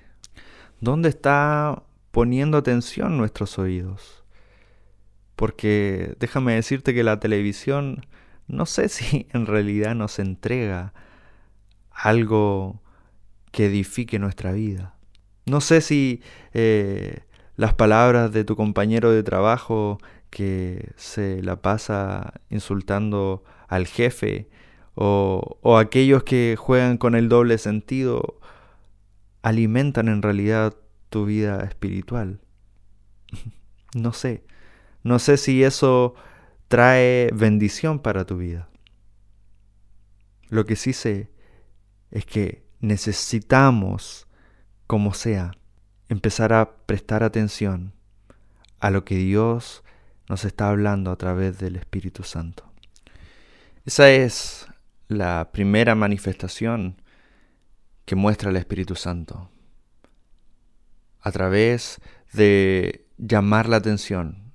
¿Dónde 0.80 1.10
está 1.10 1.82
poniendo 2.10 2.56
atención 2.56 3.18
nuestros 3.18 3.58
oídos? 3.58 4.24
Porque 5.36 6.16
déjame 6.20 6.54
decirte 6.54 6.94
que 6.94 7.04
la 7.04 7.20
televisión 7.20 8.06
no 8.46 8.64
sé 8.64 8.88
si 8.88 9.26
en 9.34 9.44
realidad 9.44 9.94
nos 9.94 10.18
entrega 10.18 10.94
algo 11.94 12.82
que 13.50 13.66
edifique 13.66 14.18
nuestra 14.18 14.52
vida. 14.52 14.96
No 15.46 15.60
sé 15.60 15.80
si 15.80 16.22
eh, 16.52 17.20
las 17.56 17.74
palabras 17.74 18.32
de 18.32 18.44
tu 18.44 18.56
compañero 18.56 19.12
de 19.12 19.22
trabajo 19.22 19.98
que 20.30 20.92
se 20.96 21.42
la 21.42 21.62
pasa 21.62 22.40
insultando 22.50 23.44
al 23.68 23.86
jefe 23.86 24.48
o, 24.94 25.58
o 25.62 25.78
aquellos 25.78 26.24
que 26.24 26.56
juegan 26.58 26.98
con 26.98 27.14
el 27.14 27.28
doble 27.28 27.58
sentido 27.58 28.40
alimentan 29.42 30.08
en 30.08 30.22
realidad 30.22 30.74
tu 31.10 31.26
vida 31.26 31.62
espiritual. 31.64 32.40
no 33.94 34.12
sé. 34.12 34.44
No 35.02 35.18
sé 35.18 35.36
si 35.36 35.62
eso 35.62 36.14
trae 36.68 37.30
bendición 37.34 37.98
para 37.98 38.24
tu 38.24 38.38
vida. 38.38 38.68
Lo 40.48 40.64
que 40.64 40.76
sí 40.76 40.92
sé 40.92 41.33
es 42.14 42.24
que 42.24 42.64
necesitamos, 42.80 44.28
como 44.86 45.12
sea, 45.12 45.52
empezar 46.08 46.52
a 46.52 46.76
prestar 46.86 47.24
atención 47.24 47.92
a 48.78 48.90
lo 48.90 49.04
que 49.04 49.16
Dios 49.16 49.82
nos 50.28 50.44
está 50.44 50.68
hablando 50.68 51.10
a 51.10 51.16
través 51.16 51.58
del 51.58 51.74
Espíritu 51.74 52.22
Santo. 52.22 52.72
Esa 53.84 54.10
es 54.10 54.66
la 55.08 55.50
primera 55.52 55.96
manifestación 55.96 57.02
que 58.04 58.14
muestra 58.14 58.50
el 58.50 58.56
Espíritu 58.56 58.94
Santo 58.94 59.50
a 61.20 61.32
través 61.32 62.00
de 62.32 63.08
llamar 63.18 63.68
la 63.68 63.76
atención 63.76 64.52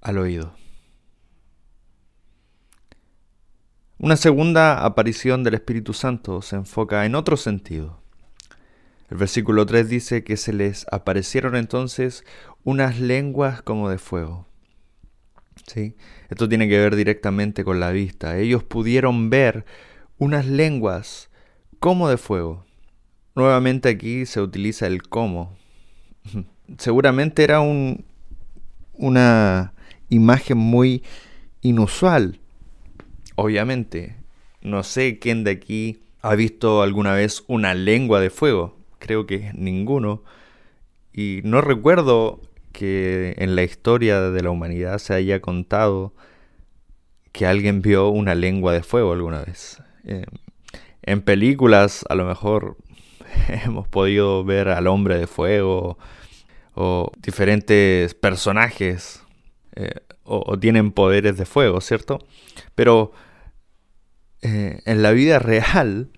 al 0.00 0.16
oído. 0.16 0.61
Una 4.02 4.16
segunda 4.16 4.84
aparición 4.84 5.44
del 5.44 5.54
Espíritu 5.54 5.92
Santo 5.92 6.42
se 6.42 6.56
enfoca 6.56 7.06
en 7.06 7.14
otro 7.14 7.36
sentido. 7.36 8.00
El 9.08 9.16
versículo 9.16 9.64
3 9.64 9.88
dice 9.88 10.24
que 10.24 10.36
se 10.36 10.52
les 10.52 10.86
aparecieron 10.90 11.54
entonces 11.54 12.24
unas 12.64 12.98
lenguas 12.98 13.62
como 13.62 13.88
de 13.88 13.98
fuego. 13.98 14.48
¿Sí? 15.68 15.94
Esto 16.30 16.48
tiene 16.48 16.68
que 16.68 16.80
ver 16.80 16.96
directamente 16.96 17.62
con 17.62 17.78
la 17.78 17.92
vista. 17.92 18.36
Ellos 18.38 18.64
pudieron 18.64 19.30
ver 19.30 19.64
unas 20.18 20.46
lenguas 20.46 21.30
como 21.78 22.08
de 22.08 22.16
fuego. 22.16 22.64
Nuevamente 23.36 23.88
aquí 23.88 24.26
se 24.26 24.40
utiliza 24.40 24.88
el 24.88 25.04
como. 25.04 25.56
Seguramente 26.76 27.44
era 27.44 27.60
un, 27.60 28.04
una 28.94 29.74
imagen 30.08 30.58
muy 30.58 31.04
inusual. 31.60 32.40
Obviamente, 33.42 34.14
no 34.60 34.84
sé 34.84 35.18
quién 35.18 35.42
de 35.42 35.50
aquí 35.50 36.04
ha 36.20 36.36
visto 36.36 36.80
alguna 36.80 37.12
vez 37.12 37.42
una 37.48 37.74
lengua 37.74 38.20
de 38.20 38.30
fuego. 38.30 38.78
Creo 39.00 39.26
que 39.26 39.50
ninguno. 39.54 40.22
Y 41.12 41.40
no 41.42 41.60
recuerdo 41.60 42.40
que 42.70 43.34
en 43.38 43.56
la 43.56 43.64
historia 43.64 44.20
de 44.20 44.42
la 44.44 44.50
humanidad 44.50 44.98
se 44.98 45.14
haya 45.14 45.40
contado 45.40 46.12
que 47.32 47.44
alguien 47.44 47.82
vio 47.82 48.10
una 48.10 48.36
lengua 48.36 48.74
de 48.74 48.84
fuego 48.84 49.12
alguna 49.12 49.42
vez. 49.42 49.82
Eh, 50.04 50.24
en 51.02 51.20
películas 51.20 52.04
a 52.08 52.14
lo 52.14 52.24
mejor 52.24 52.76
hemos 53.64 53.88
podido 53.88 54.44
ver 54.44 54.68
al 54.68 54.86
hombre 54.86 55.18
de 55.18 55.26
fuego 55.26 55.98
o 56.74 57.10
diferentes 57.18 58.14
personajes 58.14 59.24
eh, 59.74 59.96
o, 60.22 60.56
tienen 60.60 60.92
poderes 60.92 61.36
de 61.36 61.44
fuego, 61.44 61.80
¿cierto? 61.80 62.24
Pero 62.76 63.12
eh, 64.42 64.80
en 64.84 65.02
la 65.02 65.12
vida 65.12 65.38
real, 65.38 66.10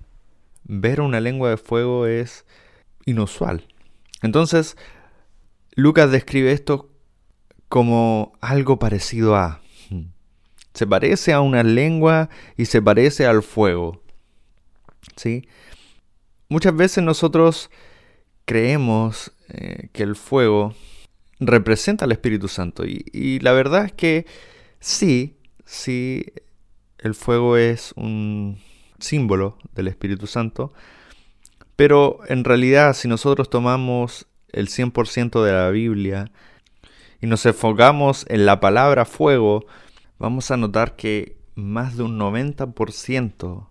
ver 0.65 1.01
una 1.01 1.21
lengua 1.21 1.51
de 1.51 1.57
fuego 1.57 2.07
es 2.07 2.45
inusual. 3.05 3.67
Entonces, 4.23 4.77
Lucas 5.75 6.11
describe 6.11 6.53
esto 6.53 6.91
como 7.69 8.33
algo 8.41 8.79
parecido 8.79 9.37
a... 9.37 9.61
Se 10.73 10.87
parece 10.89 11.33
a 11.33 11.41
una 11.41 11.63
lengua 11.63 12.31
y 12.57 12.65
se 12.65 12.83
parece 12.83 13.27
al 13.27 13.43
fuego. 13.45 14.03
¿Sí? 15.15 15.47
Muchas 16.49 16.75
veces 16.75 17.05
nosotros 17.05 17.71
creemos 18.45 19.33
eh, 19.49 19.89
que 19.93 20.03
el 20.03 20.17
fuego 20.17 20.75
representa 21.41 22.05
al 22.05 22.13
Espíritu 22.13 22.49
Santo. 22.49 22.85
Y, 22.87 23.39
la 23.41 23.53
verdad 23.53 23.87
es 23.87 23.93
que 23.93 24.27
sí, 24.81 25.37
sí, 25.65 26.27
el 27.05 27.15
fuego 27.15 27.59
es 27.59 27.93
un 27.97 28.59
símbolo 28.99 29.59
del 29.75 29.89
Espíritu 29.89 30.27
Santo. 30.27 30.73
Pero 31.77 32.21
en 32.29 32.45
realidad 32.45 32.95
si 32.95 33.09
nosotros 33.09 33.51
tomamos 33.51 34.27
el 34.53 34.69
100% 34.69 35.45
de 35.45 35.53
la 35.53 35.69
Biblia 35.69 36.31
y 37.21 37.27
nos 37.27 37.45
enfocamos 37.45 38.25
en 38.31 38.47
la 38.47 38.59
palabra 38.59 39.05
fuego, 39.05 39.67
vamos 40.19 40.51
a 40.51 40.57
notar 40.57 40.97
que 40.97 41.37
más 41.55 41.99
de 41.99 42.05
un 42.05 42.19
90% 42.19 43.69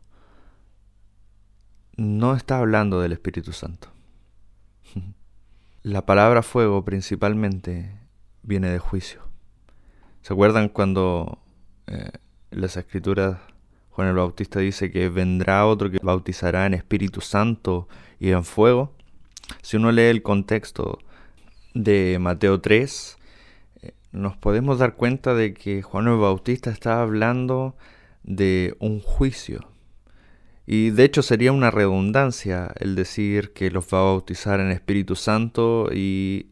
no 1.95 2.35
está 2.35 2.59
hablando 2.59 3.01
del 3.01 3.13
Espíritu 3.13 3.51
Santo. 3.51 3.89
La 5.81 6.05
palabra 6.05 6.43
fuego 6.43 6.85
principalmente 6.85 7.97
viene 8.43 8.69
de 8.69 8.79
juicio. 8.79 9.23
¿Se 10.21 10.33
acuerdan 10.33 10.69
cuando 10.69 11.39
eh, 11.87 12.11
las 12.55 12.77
escrituras 12.77 13.37
Juan 13.89 14.07
el 14.07 14.15
Bautista 14.15 14.59
dice 14.59 14.91
que 14.91 15.09
vendrá 15.09 15.65
otro 15.67 15.91
que 15.91 15.99
bautizará 16.01 16.65
en 16.65 16.73
Espíritu 16.73 17.21
Santo 17.21 17.87
y 18.19 18.31
en 18.31 18.43
fuego? 18.43 18.93
Si 19.61 19.77
uno 19.77 19.91
lee 19.91 20.03
el 20.03 20.23
contexto 20.23 20.99
de 21.75 22.17
Mateo 22.19 22.59
3, 22.59 23.17
eh, 23.81 23.91
nos 24.11 24.35
podemos 24.37 24.79
dar 24.79 24.95
cuenta 24.95 25.35
de 25.35 25.53
que 25.53 25.81
Juan 25.83 26.07
el 26.07 26.17
Bautista 26.17 26.71
está 26.71 27.01
hablando 27.01 27.75
de 28.23 28.75
un 28.79 28.99
juicio 28.99 29.73
y 30.65 30.91
de 30.91 31.03
hecho 31.03 31.21
sería 31.21 31.51
una 31.51 31.71
redundancia 31.71 32.73
el 32.79 32.95
decir 32.95 33.51
que 33.53 33.69
los 33.69 33.85
va 33.93 33.99
a 33.99 34.03
bautizar 34.03 34.59
en 34.59 34.71
Espíritu 34.71 35.15
Santo 35.15 35.89
y 35.93 36.47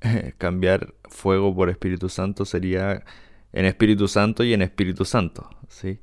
cambiar 0.38 0.94
fuego 1.08 1.54
por 1.54 1.68
Espíritu 1.68 2.08
Santo 2.08 2.44
sería 2.44 3.04
en 3.52 3.66
Espíritu 3.66 4.08
Santo 4.08 4.44
y 4.44 4.52
en 4.52 4.62
Espíritu 4.62 5.04
Santo. 5.04 5.50
¿sí? 5.68 6.00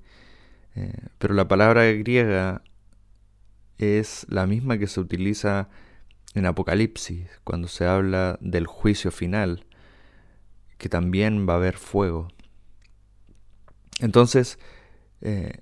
Eh, 0.76 0.94
pero 1.18 1.34
la 1.34 1.48
palabra 1.48 1.86
griega 1.86 2.64
es 3.78 4.26
la 4.30 4.46
misma 4.46 4.78
que 4.78 4.88
se 4.88 5.00
utiliza 5.00 5.70
en 6.36 6.46
Apocalipsis, 6.46 7.28
cuando 7.44 7.68
se 7.68 7.86
habla 7.86 8.38
del 8.42 8.68
juicio 8.68 9.12
final, 9.12 9.66
que 10.78 10.90
también 10.90 11.48
va 11.48 11.54
a 11.54 11.58
haber 11.58 11.78
fuego. 11.78 12.28
Entonces, 14.00 14.60
eh, 15.22 15.62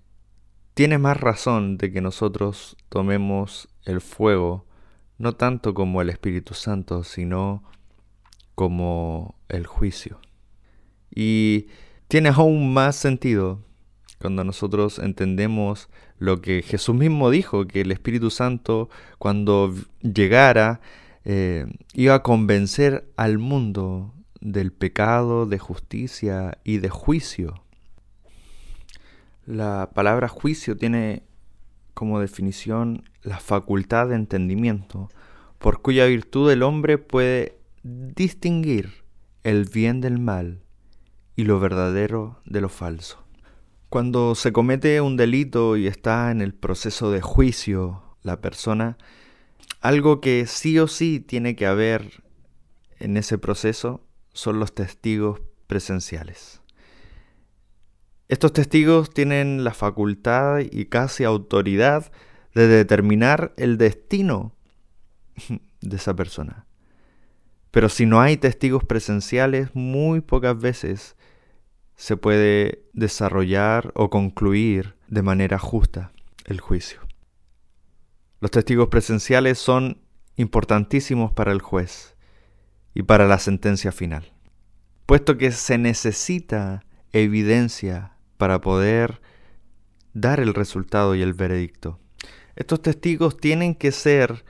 tiene 0.73 0.97
más 0.97 1.19
razón 1.19 1.77
de 1.77 1.91
que 1.91 2.01
nosotros 2.01 2.75
tomemos 2.89 3.69
el 3.85 4.01
fuego 4.01 4.67
no 5.17 5.33
tanto 5.33 5.73
como 5.73 6.01
el 6.01 6.09
Espíritu 6.09 6.53
Santo, 6.53 7.03
sino 7.03 7.63
como 8.55 9.35
el 9.49 9.65
juicio. 9.65 10.19
Y 11.13 11.67
tiene 12.07 12.29
aún 12.29 12.73
más 12.73 12.95
sentido 12.95 13.61
cuando 14.19 14.43
nosotros 14.43 14.99
entendemos 14.99 15.89
lo 16.17 16.41
que 16.41 16.63
Jesús 16.63 16.95
mismo 16.95 17.29
dijo, 17.29 17.67
que 17.67 17.81
el 17.81 17.91
Espíritu 17.91 18.29
Santo 18.29 18.89
cuando 19.19 19.73
llegara 20.01 20.81
eh, 21.23 21.67
iba 21.93 22.15
a 22.15 22.23
convencer 22.23 23.11
al 23.15 23.37
mundo 23.37 24.13
del 24.39 24.71
pecado, 24.71 25.45
de 25.45 25.59
justicia 25.59 26.57
y 26.63 26.77
de 26.77 26.89
juicio. 26.89 27.63
La 29.45 29.91
palabra 29.93 30.27
juicio 30.27 30.77
tiene 30.77 31.23
como 31.93 32.19
definición 32.19 33.09
la 33.23 33.39
facultad 33.39 34.09
de 34.09 34.15
entendimiento, 34.15 35.09
por 35.57 35.81
cuya 35.81 36.05
virtud 36.05 36.51
el 36.51 36.63
hombre 36.63 36.97
puede 36.97 37.57
distinguir 37.83 39.03
el 39.43 39.65
bien 39.65 40.01
del 40.01 40.19
mal 40.19 40.61
y 41.37 41.43
lo 41.45 41.59
verdadero 41.59 42.41
de 42.45 42.59
lo 42.59 42.67
falso. 42.67 43.23
Cuando 43.89 44.35
se 44.35 44.51
comete 44.51 44.99
un 44.99 45.15
delito 45.15 45.77
y 45.77 45.87
está 45.87 46.31
en 46.31 46.41
el 46.41 46.53
proceso 46.53 47.11
de 47.11 47.21
juicio 47.21 48.03
la 48.23 48.41
persona, 48.41 48.97
algo 49.79 50.19
que 50.19 50.47
sí 50.47 50.77
o 50.79 50.87
sí 50.87 51.21
tiene 51.21 51.55
que 51.55 51.67
haber 51.67 52.23
en 52.99 53.15
ese 53.15 53.37
proceso 53.37 54.03
son 54.33 54.59
los 54.59 54.73
testigos 54.73 55.39
presenciales. 55.67 56.61
Estos 58.29 58.51
testigos 58.51 59.13
tienen 59.13 59.63
la 59.63 59.73
facultad 59.73 60.59
y 60.59 60.85
casi 60.85 61.23
autoridad 61.23 62.11
de 62.55 62.67
determinar 62.67 63.53
el 63.57 63.77
destino 63.77 64.55
de 65.81 65.95
esa 65.95 66.15
persona. 66.15 66.65
Pero 67.69 67.89
si 67.89 68.07
no 68.07 68.21
hay 68.21 68.37
testigos 68.37 68.83
presenciales, 68.83 69.69
muy 69.75 70.21
pocas 70.21 70.59
veces 70.59 71.15
se 71.97 72.15
puede 72.15 72.83
desarrollar 72.93 73.91
o 73.95 74.09
concluir 74.09 74.95
de 75.07 75.23
manera 75.23 75.59
justa 75.59 76.11
el 76.45 76.61
juicio. 76.61 77.01
Los 78.39 78.51
testigos 78.51 78.87
presenciales 78.87 79.57
son 79.57 79.99
importantísimos 80.35 81.31
para 81.31 81.51
el 81.51 81.61
juez 81.61 82.15
y 82.93 83.01
para 83.01 83.27
la 83.27 83.39
sentencia 83.39 83.91
final, 83.91 84.31
puesto 85.07 85.37
que 85.37 85.51
se 85.51 85.79
necesita 85.79 86.85
evidencia 87.11 88.13
para 88.37 88.61
poder 88.61 89.19
dar 90.13 90.39
el 90.39 90.53
resultado 90.53 91.15
y 91.15 91.23
el 91.23 91.33
veredicto. 91.33 91.99
Estos 92.55 92.81
testigos 92.83 93.37
tienen 93.37 93.73
que 93.73 93.91
ser 93.91 94.45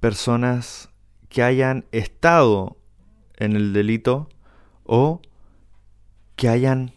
personas 0.00 0.90
que 1.30 1.42
hayan 1.42 1.86
estado 1.92 2.76
en 3.36 3.56
el 3.56 3.72
delito 3.72 4.28
o 4.84 5.22
que 6.40 6.48
hayan 6.48 6.94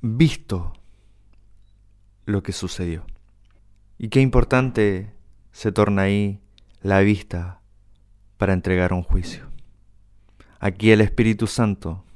visto 0.00 0.72
lo 2.24 2.42
que 2.42 2.52
sucedió. 2.52 3.04
Y 3.98 4.08
qué 4.08 4.22
importante 4.22 5.12
se 5.52 5.70
torna 5.70 6.02
ahí 6.02 6.40
la 6.80 7.00
vista 7.00 7.60
para 8.38 8.54
entregar 8.54 8.94
un 8.94 9.02
juicio. 9.02 9.50
Aquí 10.60 10.92
el 10.92 11.02
Espíritu 11.02 11.46
Santo 11.46 12.06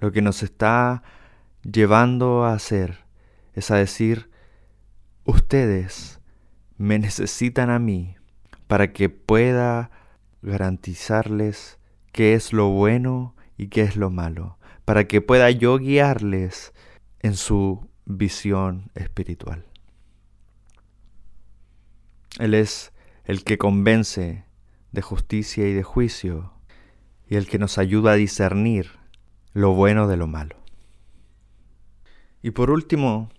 lo 0.00 0.10
que 0.10 0.22
nos 0.22 0.42
está 0.42 1.04
llevando 1.62 2.46
a 2.46 2.54
hacer 2.54 3.04
es 3.54 3.70
a 3.70 3.76
decir, 3.76 4.28
ustedes 5.24 6.18
me 6.78 6.98
necesitan 6.98 7.70
a 7.70 7.78
mí 7.78 8.16
para 8.66 8.92
que 8.92 9.08
pueda 9.08 9.92
garantizarles 10.42 11.78
qué 12.10 12.34
es 12.34 12.52
lo 12.52 12.70
bueno 12.70 13.36
y 13.56 13.68
qué 13.68 13.82
es 13.82 13.94
lo 13.94 14.10
malo, 14.10 14.58
para 14.84 15.06
que 15.06 15.20
pueda 15.20 15.50
yo 15.50 15.78
guiarles 15.78 16.72
en 17.20 17.36
su 17.36 17.88
visión 18.04 18.90
espiritual. 18.94 19.64
Él 22.38 22.54
es 22.54 22.92
el 23.24 23.44
que 23.44 23.58
convence 23.58 24.44
de 24.90 25.02
justicia 25.02 25.68
y 25.68 25.72
de 25.72 25.82
juicio 25.82 26.52
y 27.28 27.36
el 27.36 27.46
que 27.46 27.58
nos 27.58 27.78
ayuda 27.78 28.12
a 28.12 28.16
discernir 28.16 28.90
lo 29.52 29.74
bueno 29.74 30.08
de 30.08 30.16
lo 30.16 30.26
malo. 30.26 30.56
Y 32.42 32.50
por 32.50 32.70
último, 32.70 33.30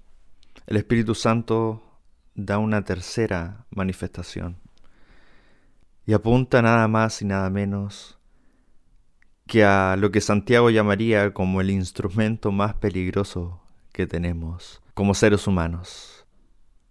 el 0.66 0.78
Espíritu 0.78 1.14
Santo 1.14 1.84
da 2.36 2.58
una 2.58 2.84
tercera 2.84 3.66
manifestación 3.70 4.58
y 6.06 6.14
apunta 6.14 6.62
nada 6.62 6.88
más 6.88 7.22
y 7.22 7.26
nada 7.26 7.50
menos 7.50 8.18
que 9.48 9.64
a 9.64 9.96
lo 9.98 10.12
que 10.12 10.22
Santiago 10.22 10.70
llamaría 10.70 11.34
como 11.34 11.62
el 11.62 11.70
instrumento 11.70 12.52
más 12.52 12.76
peligroso 12.76 13.62
que 13.92 14.08
tenemos 14.08 14.82
como 14.94 15.14
seres 15.14 15.48
humanos. 15.48 16.26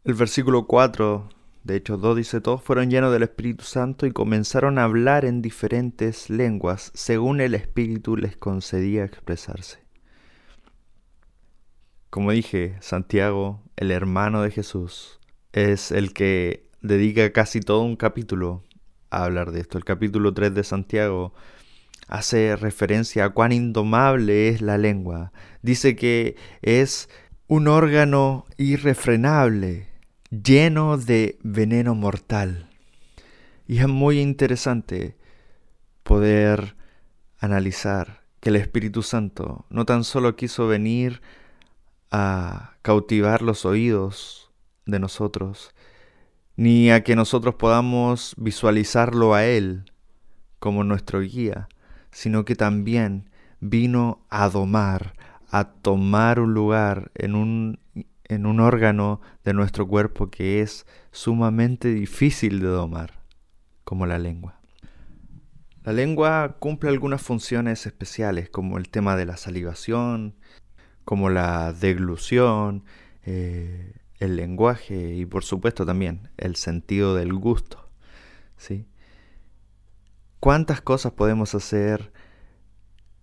El 0.05 0.15
versículo 0.15 0.67
4 0.67 1.29
de 1.65 1.77
hecho, 1.77 1.97
2 1.97 2.17
dice, 2.17 2.41
todos 2.41 2.61
fueron 2.61 2.91
llenos 2.91 3.13
del 3.13 3.23
Espíritu 3.23 3.65
Santo 3.65 4.07
y 4.07 4.11
comenzaron 4.11 4.79
a 4.79 4.85
hablar 4.85 5.25
en 5.25 5.43
diferentes 5.43 6.29
lenguas 6.29 6.91
según 6.93 7.41
el 7.41 7.55
Espíritu 7.55 8.17
les 8.17 8.37
concedía 8.37 9.05
expresarse. 9.05 9.79
Como 12.11 12.33
dije, 12.33 12.77
Santiago, 12.81 13.63
el 13.77 13.93
hermano 13.93 14.43
de 14.43 14.51
Jesús, 14.51 15.21
es 15.53 15.93
el 15.93 16.13
que 16.13 16.69
dedica 16.81 17.33
casi 17.33 17.61
todo 17.61 17.83
un 17.83 17.95
capítulo 17.95 18.65
a 19.11 19.25
hablar 19.25 19.53
de 19.53 19.61
esto. 19.61 19.79
El 19.79 19.85
capítulo 19.85 20.35
3 20.35 20.53
de 20.53 20.65
Santiago 20.65 21.33
hace 22.09 22.57
referencia 22.57 23.25
a 23.25 23.31
cuán 23.31 23.53
indomable 23.53 24.49
es 24.49 24.61
la 24.61 24.79
lengua. 24.79 25.33
Dice 25.63 25.97
que 25.97 26.37
es 26.63 27.09
un 27.47 27.69
órgano 27.69 28.47
irrefrenable 28.57 29.89
lleno 30.31 30.97
de 30.97 31.39
veneno 31.43 31.95
mortal. 31.95 32.69
Y 33.67 33.79
es 33.79 33.89
muy 33.89 34.21
interesante 34.21 35.17
poder 36.03 36.77
analizar 37.39 38.23
que 38.41 38.49
el 38.49 38.57
Espíritu 38.57 39.03
Santo 39.03 39.67
no 39.71 39.85
tan 39.85 40.05
solo 40.05 40.37
quiso 40.37 40.67
venir 40.67 41.23
a 42.11 42.77
cautivar 42.83 43.43
los 43.43 43.65
oídos 43.65 44.51
de 44.87 44.99
nosotros, 44.99 45.75
ni 46.57 46.91
a 46.91 47.05
que 47.05 47.17
nosotros 47.17 47.55
podamos 47.55 48.35
visualizarlo 48.37 49.35
a 49.35 49.45
Él 49.45 49.93
como 50.59 50.85
nuestro 50.85 51.21
guía, 51.21 51.69
sino 52.13 52.45
que 52.45 52.55
también 52.55 53.29
vino 53.61 54.25
a 54.31 54.49
domar, 54.49 55.15
a 55.51 55.65
tomar 55.65 56.39
un 56.39 56.55
lugar 56.55 57.11
en 57.15 57.35
un 57.35 57.79
en 58.35 58.47
un 58.47 58.61
órgano 58.61 59.21
de 59.45 59.53
nuestro 59.53 59.87
cuerpo 59.87 60.31
que 60.31 60.63
es 60.63 60.87
sumamente 61.11 61.93
difícil 61.93 62.61
de 62.61 62.69
domar, 62.69 63.21
como 63.85 64.07
la 64.07 64.19
lengua. 64.19 64.59
La 65.85 65.93
lengua 65.93 66.57
cumple 66.59 66.89
algunas 66.89 67.21
funciones 67.21 67.87
especiales, 67.87 68.49
como 68.49 68.79
el 68.79 68.89
tema 68.89 69.17
de 69.17 69.27
la 69.27 69.37
salivación, 69.37 70.35
como 71.05 71.29
la 71.29 71.73
deglución, 71.73 72.85
eh, 73.25 73.97
el 74.19 74.37
lenguaje 74.37 75.15
y 75.15 75.27
por 75.27 75.45
supuesto 75.45 75.85
también 75.85 76.31
el 76.37 76.57
sentido 76.57 77.15
del 77.17 77.35
gusto. 77.35 77.91
¿sí? 78.57 78.87
¿Cuántas 80.43 80.81
cosas 80.81 81.13
podemos 81.13 81.55
hacer 81.55 82.13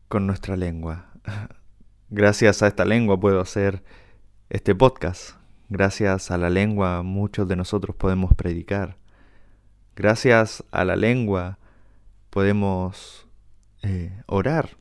con 0.08 0.25
nuestra 0.25 0.55
lengua? 0.55 1.10
Gracias 2.10 2.63
a 2.63 2.67
esta 2.67 2.86
lengua 2.86 3.19
puedo 3.19 3.41
hacer 3.41 3.84
este 4.49 4.73
podcast. 4.73 5.32
Gracias 5.67 6.32
a 6.32 6.38
la 6.38 6.49
lengua 6.49 7.03
muchos 7.03 7.45
de 7.49 7.58
nosotros 7.58 7.93
podemos 7.97 8.34
predicar. 8.36 8.95
Gracias 9.97 10.63
a 10.71 10.86
la 10.86 10.95
lengua 10.95 11.60
podemos 12.29 13.27
eh, 13.82 14.23
orar. 14.25 14.77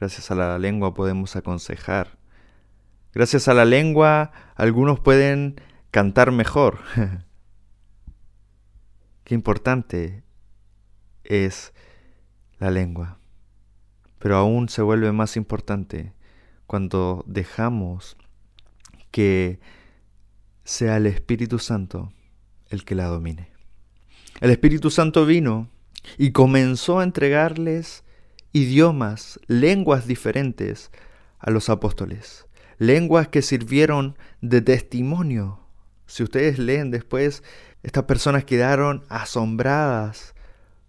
Gracias 0.00 0.32
a 0.32 0.34
la 0.34 0.58
lengua 0.58 0.94
podemos 0.94 1.36
aconsejar. 1.36 2.18
Gracias 3.14 3.46
a 3.46 3.54
la 3.54 3.66
lengua 3.66 4.32
algunos 4.56 4.98
pueden 4.98 5.60
cantar 5.92 6.32
mejor. 6.32 6.80
Qué 9.22 9.36
importante 9.36 10.24
es 11.28 11.72
la 12.58 12.70
lengua. 12.70 13.18
Pero 14.18 14.36
aún 14.36 14.68
se 14.68 14.82
vuelve 14.82 15.12
más 15.12 15.36
importante 15.36 16.12
cuando 16.66 17.24
dejamos 17.26 18.16
que 19.10 19.60
sea 20.64 20.96
el 20.96 21.06
Espíritu 21.06 21.58
Santo 21.58 22.12
el 22.68 22.84
que 22.84 22.94
la 22.94 23.06
domine. 23.06 23.50
El 24.40 24.50
Espíritu 24.50 24.90
Santo 24.90 25.24
vino 25.24 25.70
y 26.16 26.32
comenzó 26.32 26.98
a 26.98 27.04
entregarles 27.04 28.04
idiomas, 28.52 29.40
lenguas 29.46 30.06
diferentes 30.06 30.90
a 31.38 31.50
los 31.50 31.68
apóstoles, 31.68 32.46
lenguas 32.78 33.28
que 33.28 33.42
sirvieron 33.42 34.16
de 34.40 34.60
testimonio. 34.60 35.60
Si 36.06 36.22
ustedes 36.22 36.58
leen 36.58 36.90
después, 36.90 37.42
estas 37.82 38.04
personas 38.04 38.44
quedaron 38.44 39.04
asombradas 39.08 40.34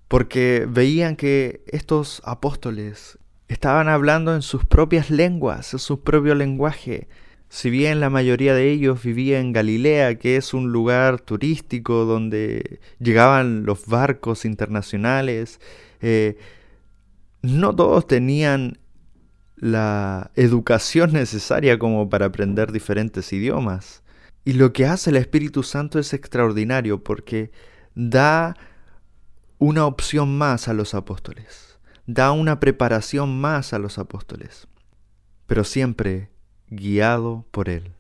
porque 0.10 0.68
veían 0.70 1.16
que 1.16 1.64
estos 1.68 2.22
apóstoles 2.26 3.18
Estaban 3.50 3.88
hablando 3.90 4.36
en 4.36 4.44
sus 4.44 4.64
propias 4.64 5.10
lenguas, 5.10 5.74
en 5.74 5.80
su 5.80 6.04
propio 6.04 6.36
lenguaje. 6.36 7.08
Si 7.50 7.72
bien 7.72 8.00
la 8.00 8.12
mayoría 8.12 8.54
de 8.54 8.70
ellos 8.70 9.02
vivía 9.02 9.40
en 9.40 9.54
Galilea, 9.54 10.20
que 10.20 10.36
es 10.38 10.54
un 10.54 10.72
lugar 10.72 11.20
turístico 11.20 12.06
donde 12.06 12.80
llegaban 13.00 13.66
los 13.66 13.88
barcos 13.88 14.46
internacionales, 14.46 15.60
eh, 16.00 16.38
no 17.42 17.76
todos 17.76 18.06
tenían 18.06 18.78
la 19.56 20.30
educación 20.36 21.12
necesaria 21.14 21.80
como 21.80 22.08
para 22.08 22.28
aprender 22.28 22.72
diferentes 22.72 23.34
idiomas. 23.34 24.04
Y 24.46 24.54
lo 24.54 24.74
que 24.74 24.86
hace 24.86 25.10
el 25.10 25.16
Espíritu 25.16 25.64
Santo 25.64 25.98
es 25.98 26.14
extraordinario 26.14 27.04
porque 27.04 27.52
da 27.96 28.56
una 29.60 29.86
opción 29.86 30.38
más 30.38 30.68
a 30.68 30.74
los 30.74 30.96
apóstoles 30.96 31.70
da 32.08 32.32
una 32.32 32.60
preparación 32.60 33.40
más 33.40 33.72
a 33.72 33.78
los 33.78 34.00
apóstoles, 34.00 34.68
pero 35.46 35.64
siempre 35.64 36.32
guiado 36.70 37.46
por 37.52 37.70
Él. 37.70 37.94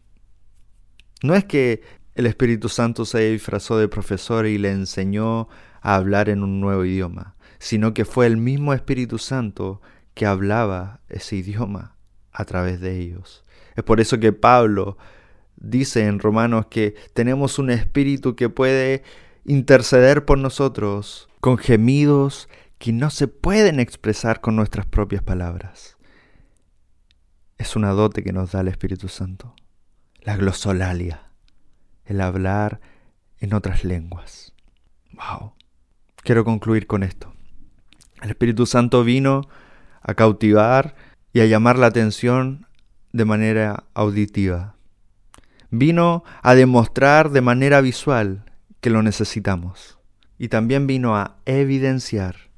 No 1.22 1.36
es 1.36 1.45
que 1.45 1.84
el 2.15 2.26
Espíritu 2.26 2.69
Santo 2.69 3.06
se 3.06 3.30
disfrazó 3.30 3.78
de 3.78 3.88
profesor 3.88 4.48
y 4.48 4.58
le 4.58 4.72
enseñó 4.72 5.48
a 5.82 5.95
hablar 5.95 6.30
en 6.30 6.41
un 6.41 6.60
nuevo 6.60 6.86
idioma, 6.86 7.36
sino 7.60 7.93
que 7.93 8.04
fue 8.04 8.26
el 8.26 8.38
mismo 8.38 8.74
Espíritu 8.74 9.19
Santo 9.19 9.80
que 10.15 10.26
hablaba 10.26 11.02
ese 11.08 11.36
idioma 11.36 11.95
a 12.32 12.45
través 12.45 12.80
de 12.80 13.00
ellos. 13.00 13.45
Es 13.76 13.84
por 13.84 14.00
eso 14.00 14.19
que 14.19 14.34
Pablo 14.34 14.98
dice 15.56 16.08
en 16.08 16.19
Romanos 16.19 16.65
que 16.67 16.95
tenemos 17.13 17.60
un 17.60 17.69
espíritu 17.69 18.36
que 18.36 18.50
puede 18.50 19.04
interceder 19.45 20.26
por 20.26 20.39
nosotros 20.39 21.29
con 21.39 21.58
gemidos 21.58 22.49
que 22.78 22.93
no 22.93 23.10
se 23.10 23.28
pueden 23.28 23.80
expresar 23.80 24.41
con 24.41 24.56
nuestras 24.56 24.86
propias 24.86 25.23
palabras. 25.23 25.97
Es 27.58 27.75
una 27.75 27.91
dote 27.91 28.23
que 28.23 28.32
nos 28.32 28.52
da 28.52 28.62
el 28.62 28.69
Espíritu 28.69 29.10
Santo, 29.10 29.54
la 30.21 30.38
glosolalia, 30.38 31.32
el 32.06 32.21
hablar 32.21 32.80
en 33.39 33.54
otras 33.54 33.84
lenguas. 33.84 34.54
Wow. 35.12 35.54
Quiero 36.23 36.45
concluir 36.45 36.88
con 36.88 37.04
esto. 37.04 37.34
El 38.21 38.30
Espíritu 38.30 38.65
Santo 38.65 39.04
vino 39.04 39.41
a 40.02 40.13
cautivar 40.13 40.95
y 41.34 41.41
a 41.41 41.45
llamar 41.45 41.78
la 41.78 41.88
atención 41.88 42.65
de 43.12 43.25
manera 43.25 43.86
auditiva. 43.93 44.75
Vino 45.69 46.23
a 46.41 46.56
demostrar 46.56 47.30
de 47.30 47.41
manera 47.41 47.82
visual 47.82 48.45
que 48.82 48.89
lo 48.89 49.04
necesitamos. 49.04 49.98
Y 50.39 50.47
también 50.47 50.88
vino 50.88 51.15
a 51.15 51.36
evidenciar 51.45 52.49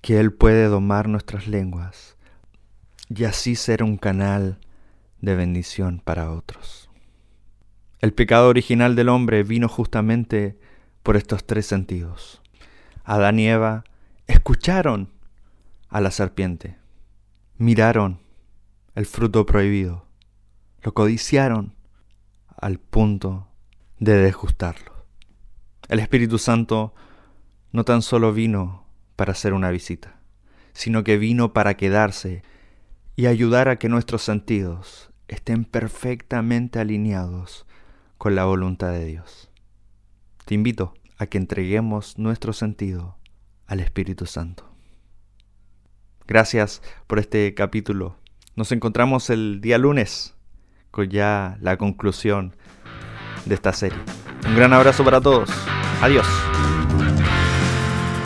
que 0.00 0.18
Él 0.18 0.32
puede 0.32 0.64
domar 0.64 1.08
nuestras 1.08 1.46
lenguas 1.46 2.16
y 3.14 3.24
así 3.24 3.54
ser 3.54 3.82
un 3.82 3.96
canal 3.96 4.58
de 5.20 5.36
bendición 5.36 6.00
para 6.02 6.32
otros. 6.32 6.90
El 8.00 8.14
pecado 8.14 8.48
original 8.48 8.96
del 8.96 9.10
hombre 9.10 9.42
vino 9.42 9.68
justamente 9.68 10.58
por 11.02 11.16
estos 11.16 11.44
tres 11.44 11.66
sentidos. 11.66 12.40
Adán 13.04 13.38
y 13.38 13.48
Eva 13.48 13.84
escucharon 14.26 15.10
a 15.88 16.00
la 16.00 16.10
serpiente, 16.10 16.78
miraron 17.58 18.20
el 18.94 19.04
fruto 19.04 19.44
prohibido, 19.44 20.06
lo 20.82 20.94
codiciaron 20.94 21.74
al 22.56 22.78
punto 22.78 23.48
de 23.98 24.14
desgustarlo. 24.14 25.04
El 25.88 25.98
Espíritu 25.98 26.38
Santo 26.38 26.94
no 27.72 27.84
tan 27.84 28.02
solo 28.02 28.32
vino 28.32 28.86
para 29.16 29.32
hacer 29.32 29.52
una 29.52 29.70
visita, 29.70 30.20
sino 30.72 31.04
que 31.04 31.18
vino 31.18 31.52
para 31.52 31.76
quedarse 31.76 32.42
y 33.16 33.26
ayudar 33.26 33.68
a 33.68 33.76
que 33.76 33.88
nuestros 33.88 34.22
sentidos 34.22 35.10
estén 35.28 35.64
perfectamente 35.64 36.78
alineados 36.78 37.66
con 38.18 38.34
la 38.34 38.44
voluntad 38.44 38.90
de 38.92 39.04
Dios. 39.04 39.50
Te 40.44 40.54
invito 40.54 40.94
a 41.18 41.26
que 41.26 41.38
entreguemos 41.38 42.18
nuestro 42.18 42.52
sentido 42.52 43.16
al 43.66 43.80
Espíritu 43.80 44.26
Santo. 44.26 44.68
Gracias 46.26 46.82
por 47.06 47.18
este 47.18 47.54
capítulo. 47.54 48.16
Nos 48.56 48.72
encontramos 48.72 49.30
el 49.30 49.60
día 49.60 49.78
lunes 49.78 50.34
con 50.90 51.08
ya 51.08 51.56
la 51.60 51.76
conclusión 51.76 52.56
de 53.44 53.54
esta 53.54 53.72
serie. 53.72 53.98
Un 54.46 54.56
gran 54.56 54.72
abrazo 54.72 55.04
para 55.04 55.20
todos. 55.20 55.50
Adiós. 56.00 56.26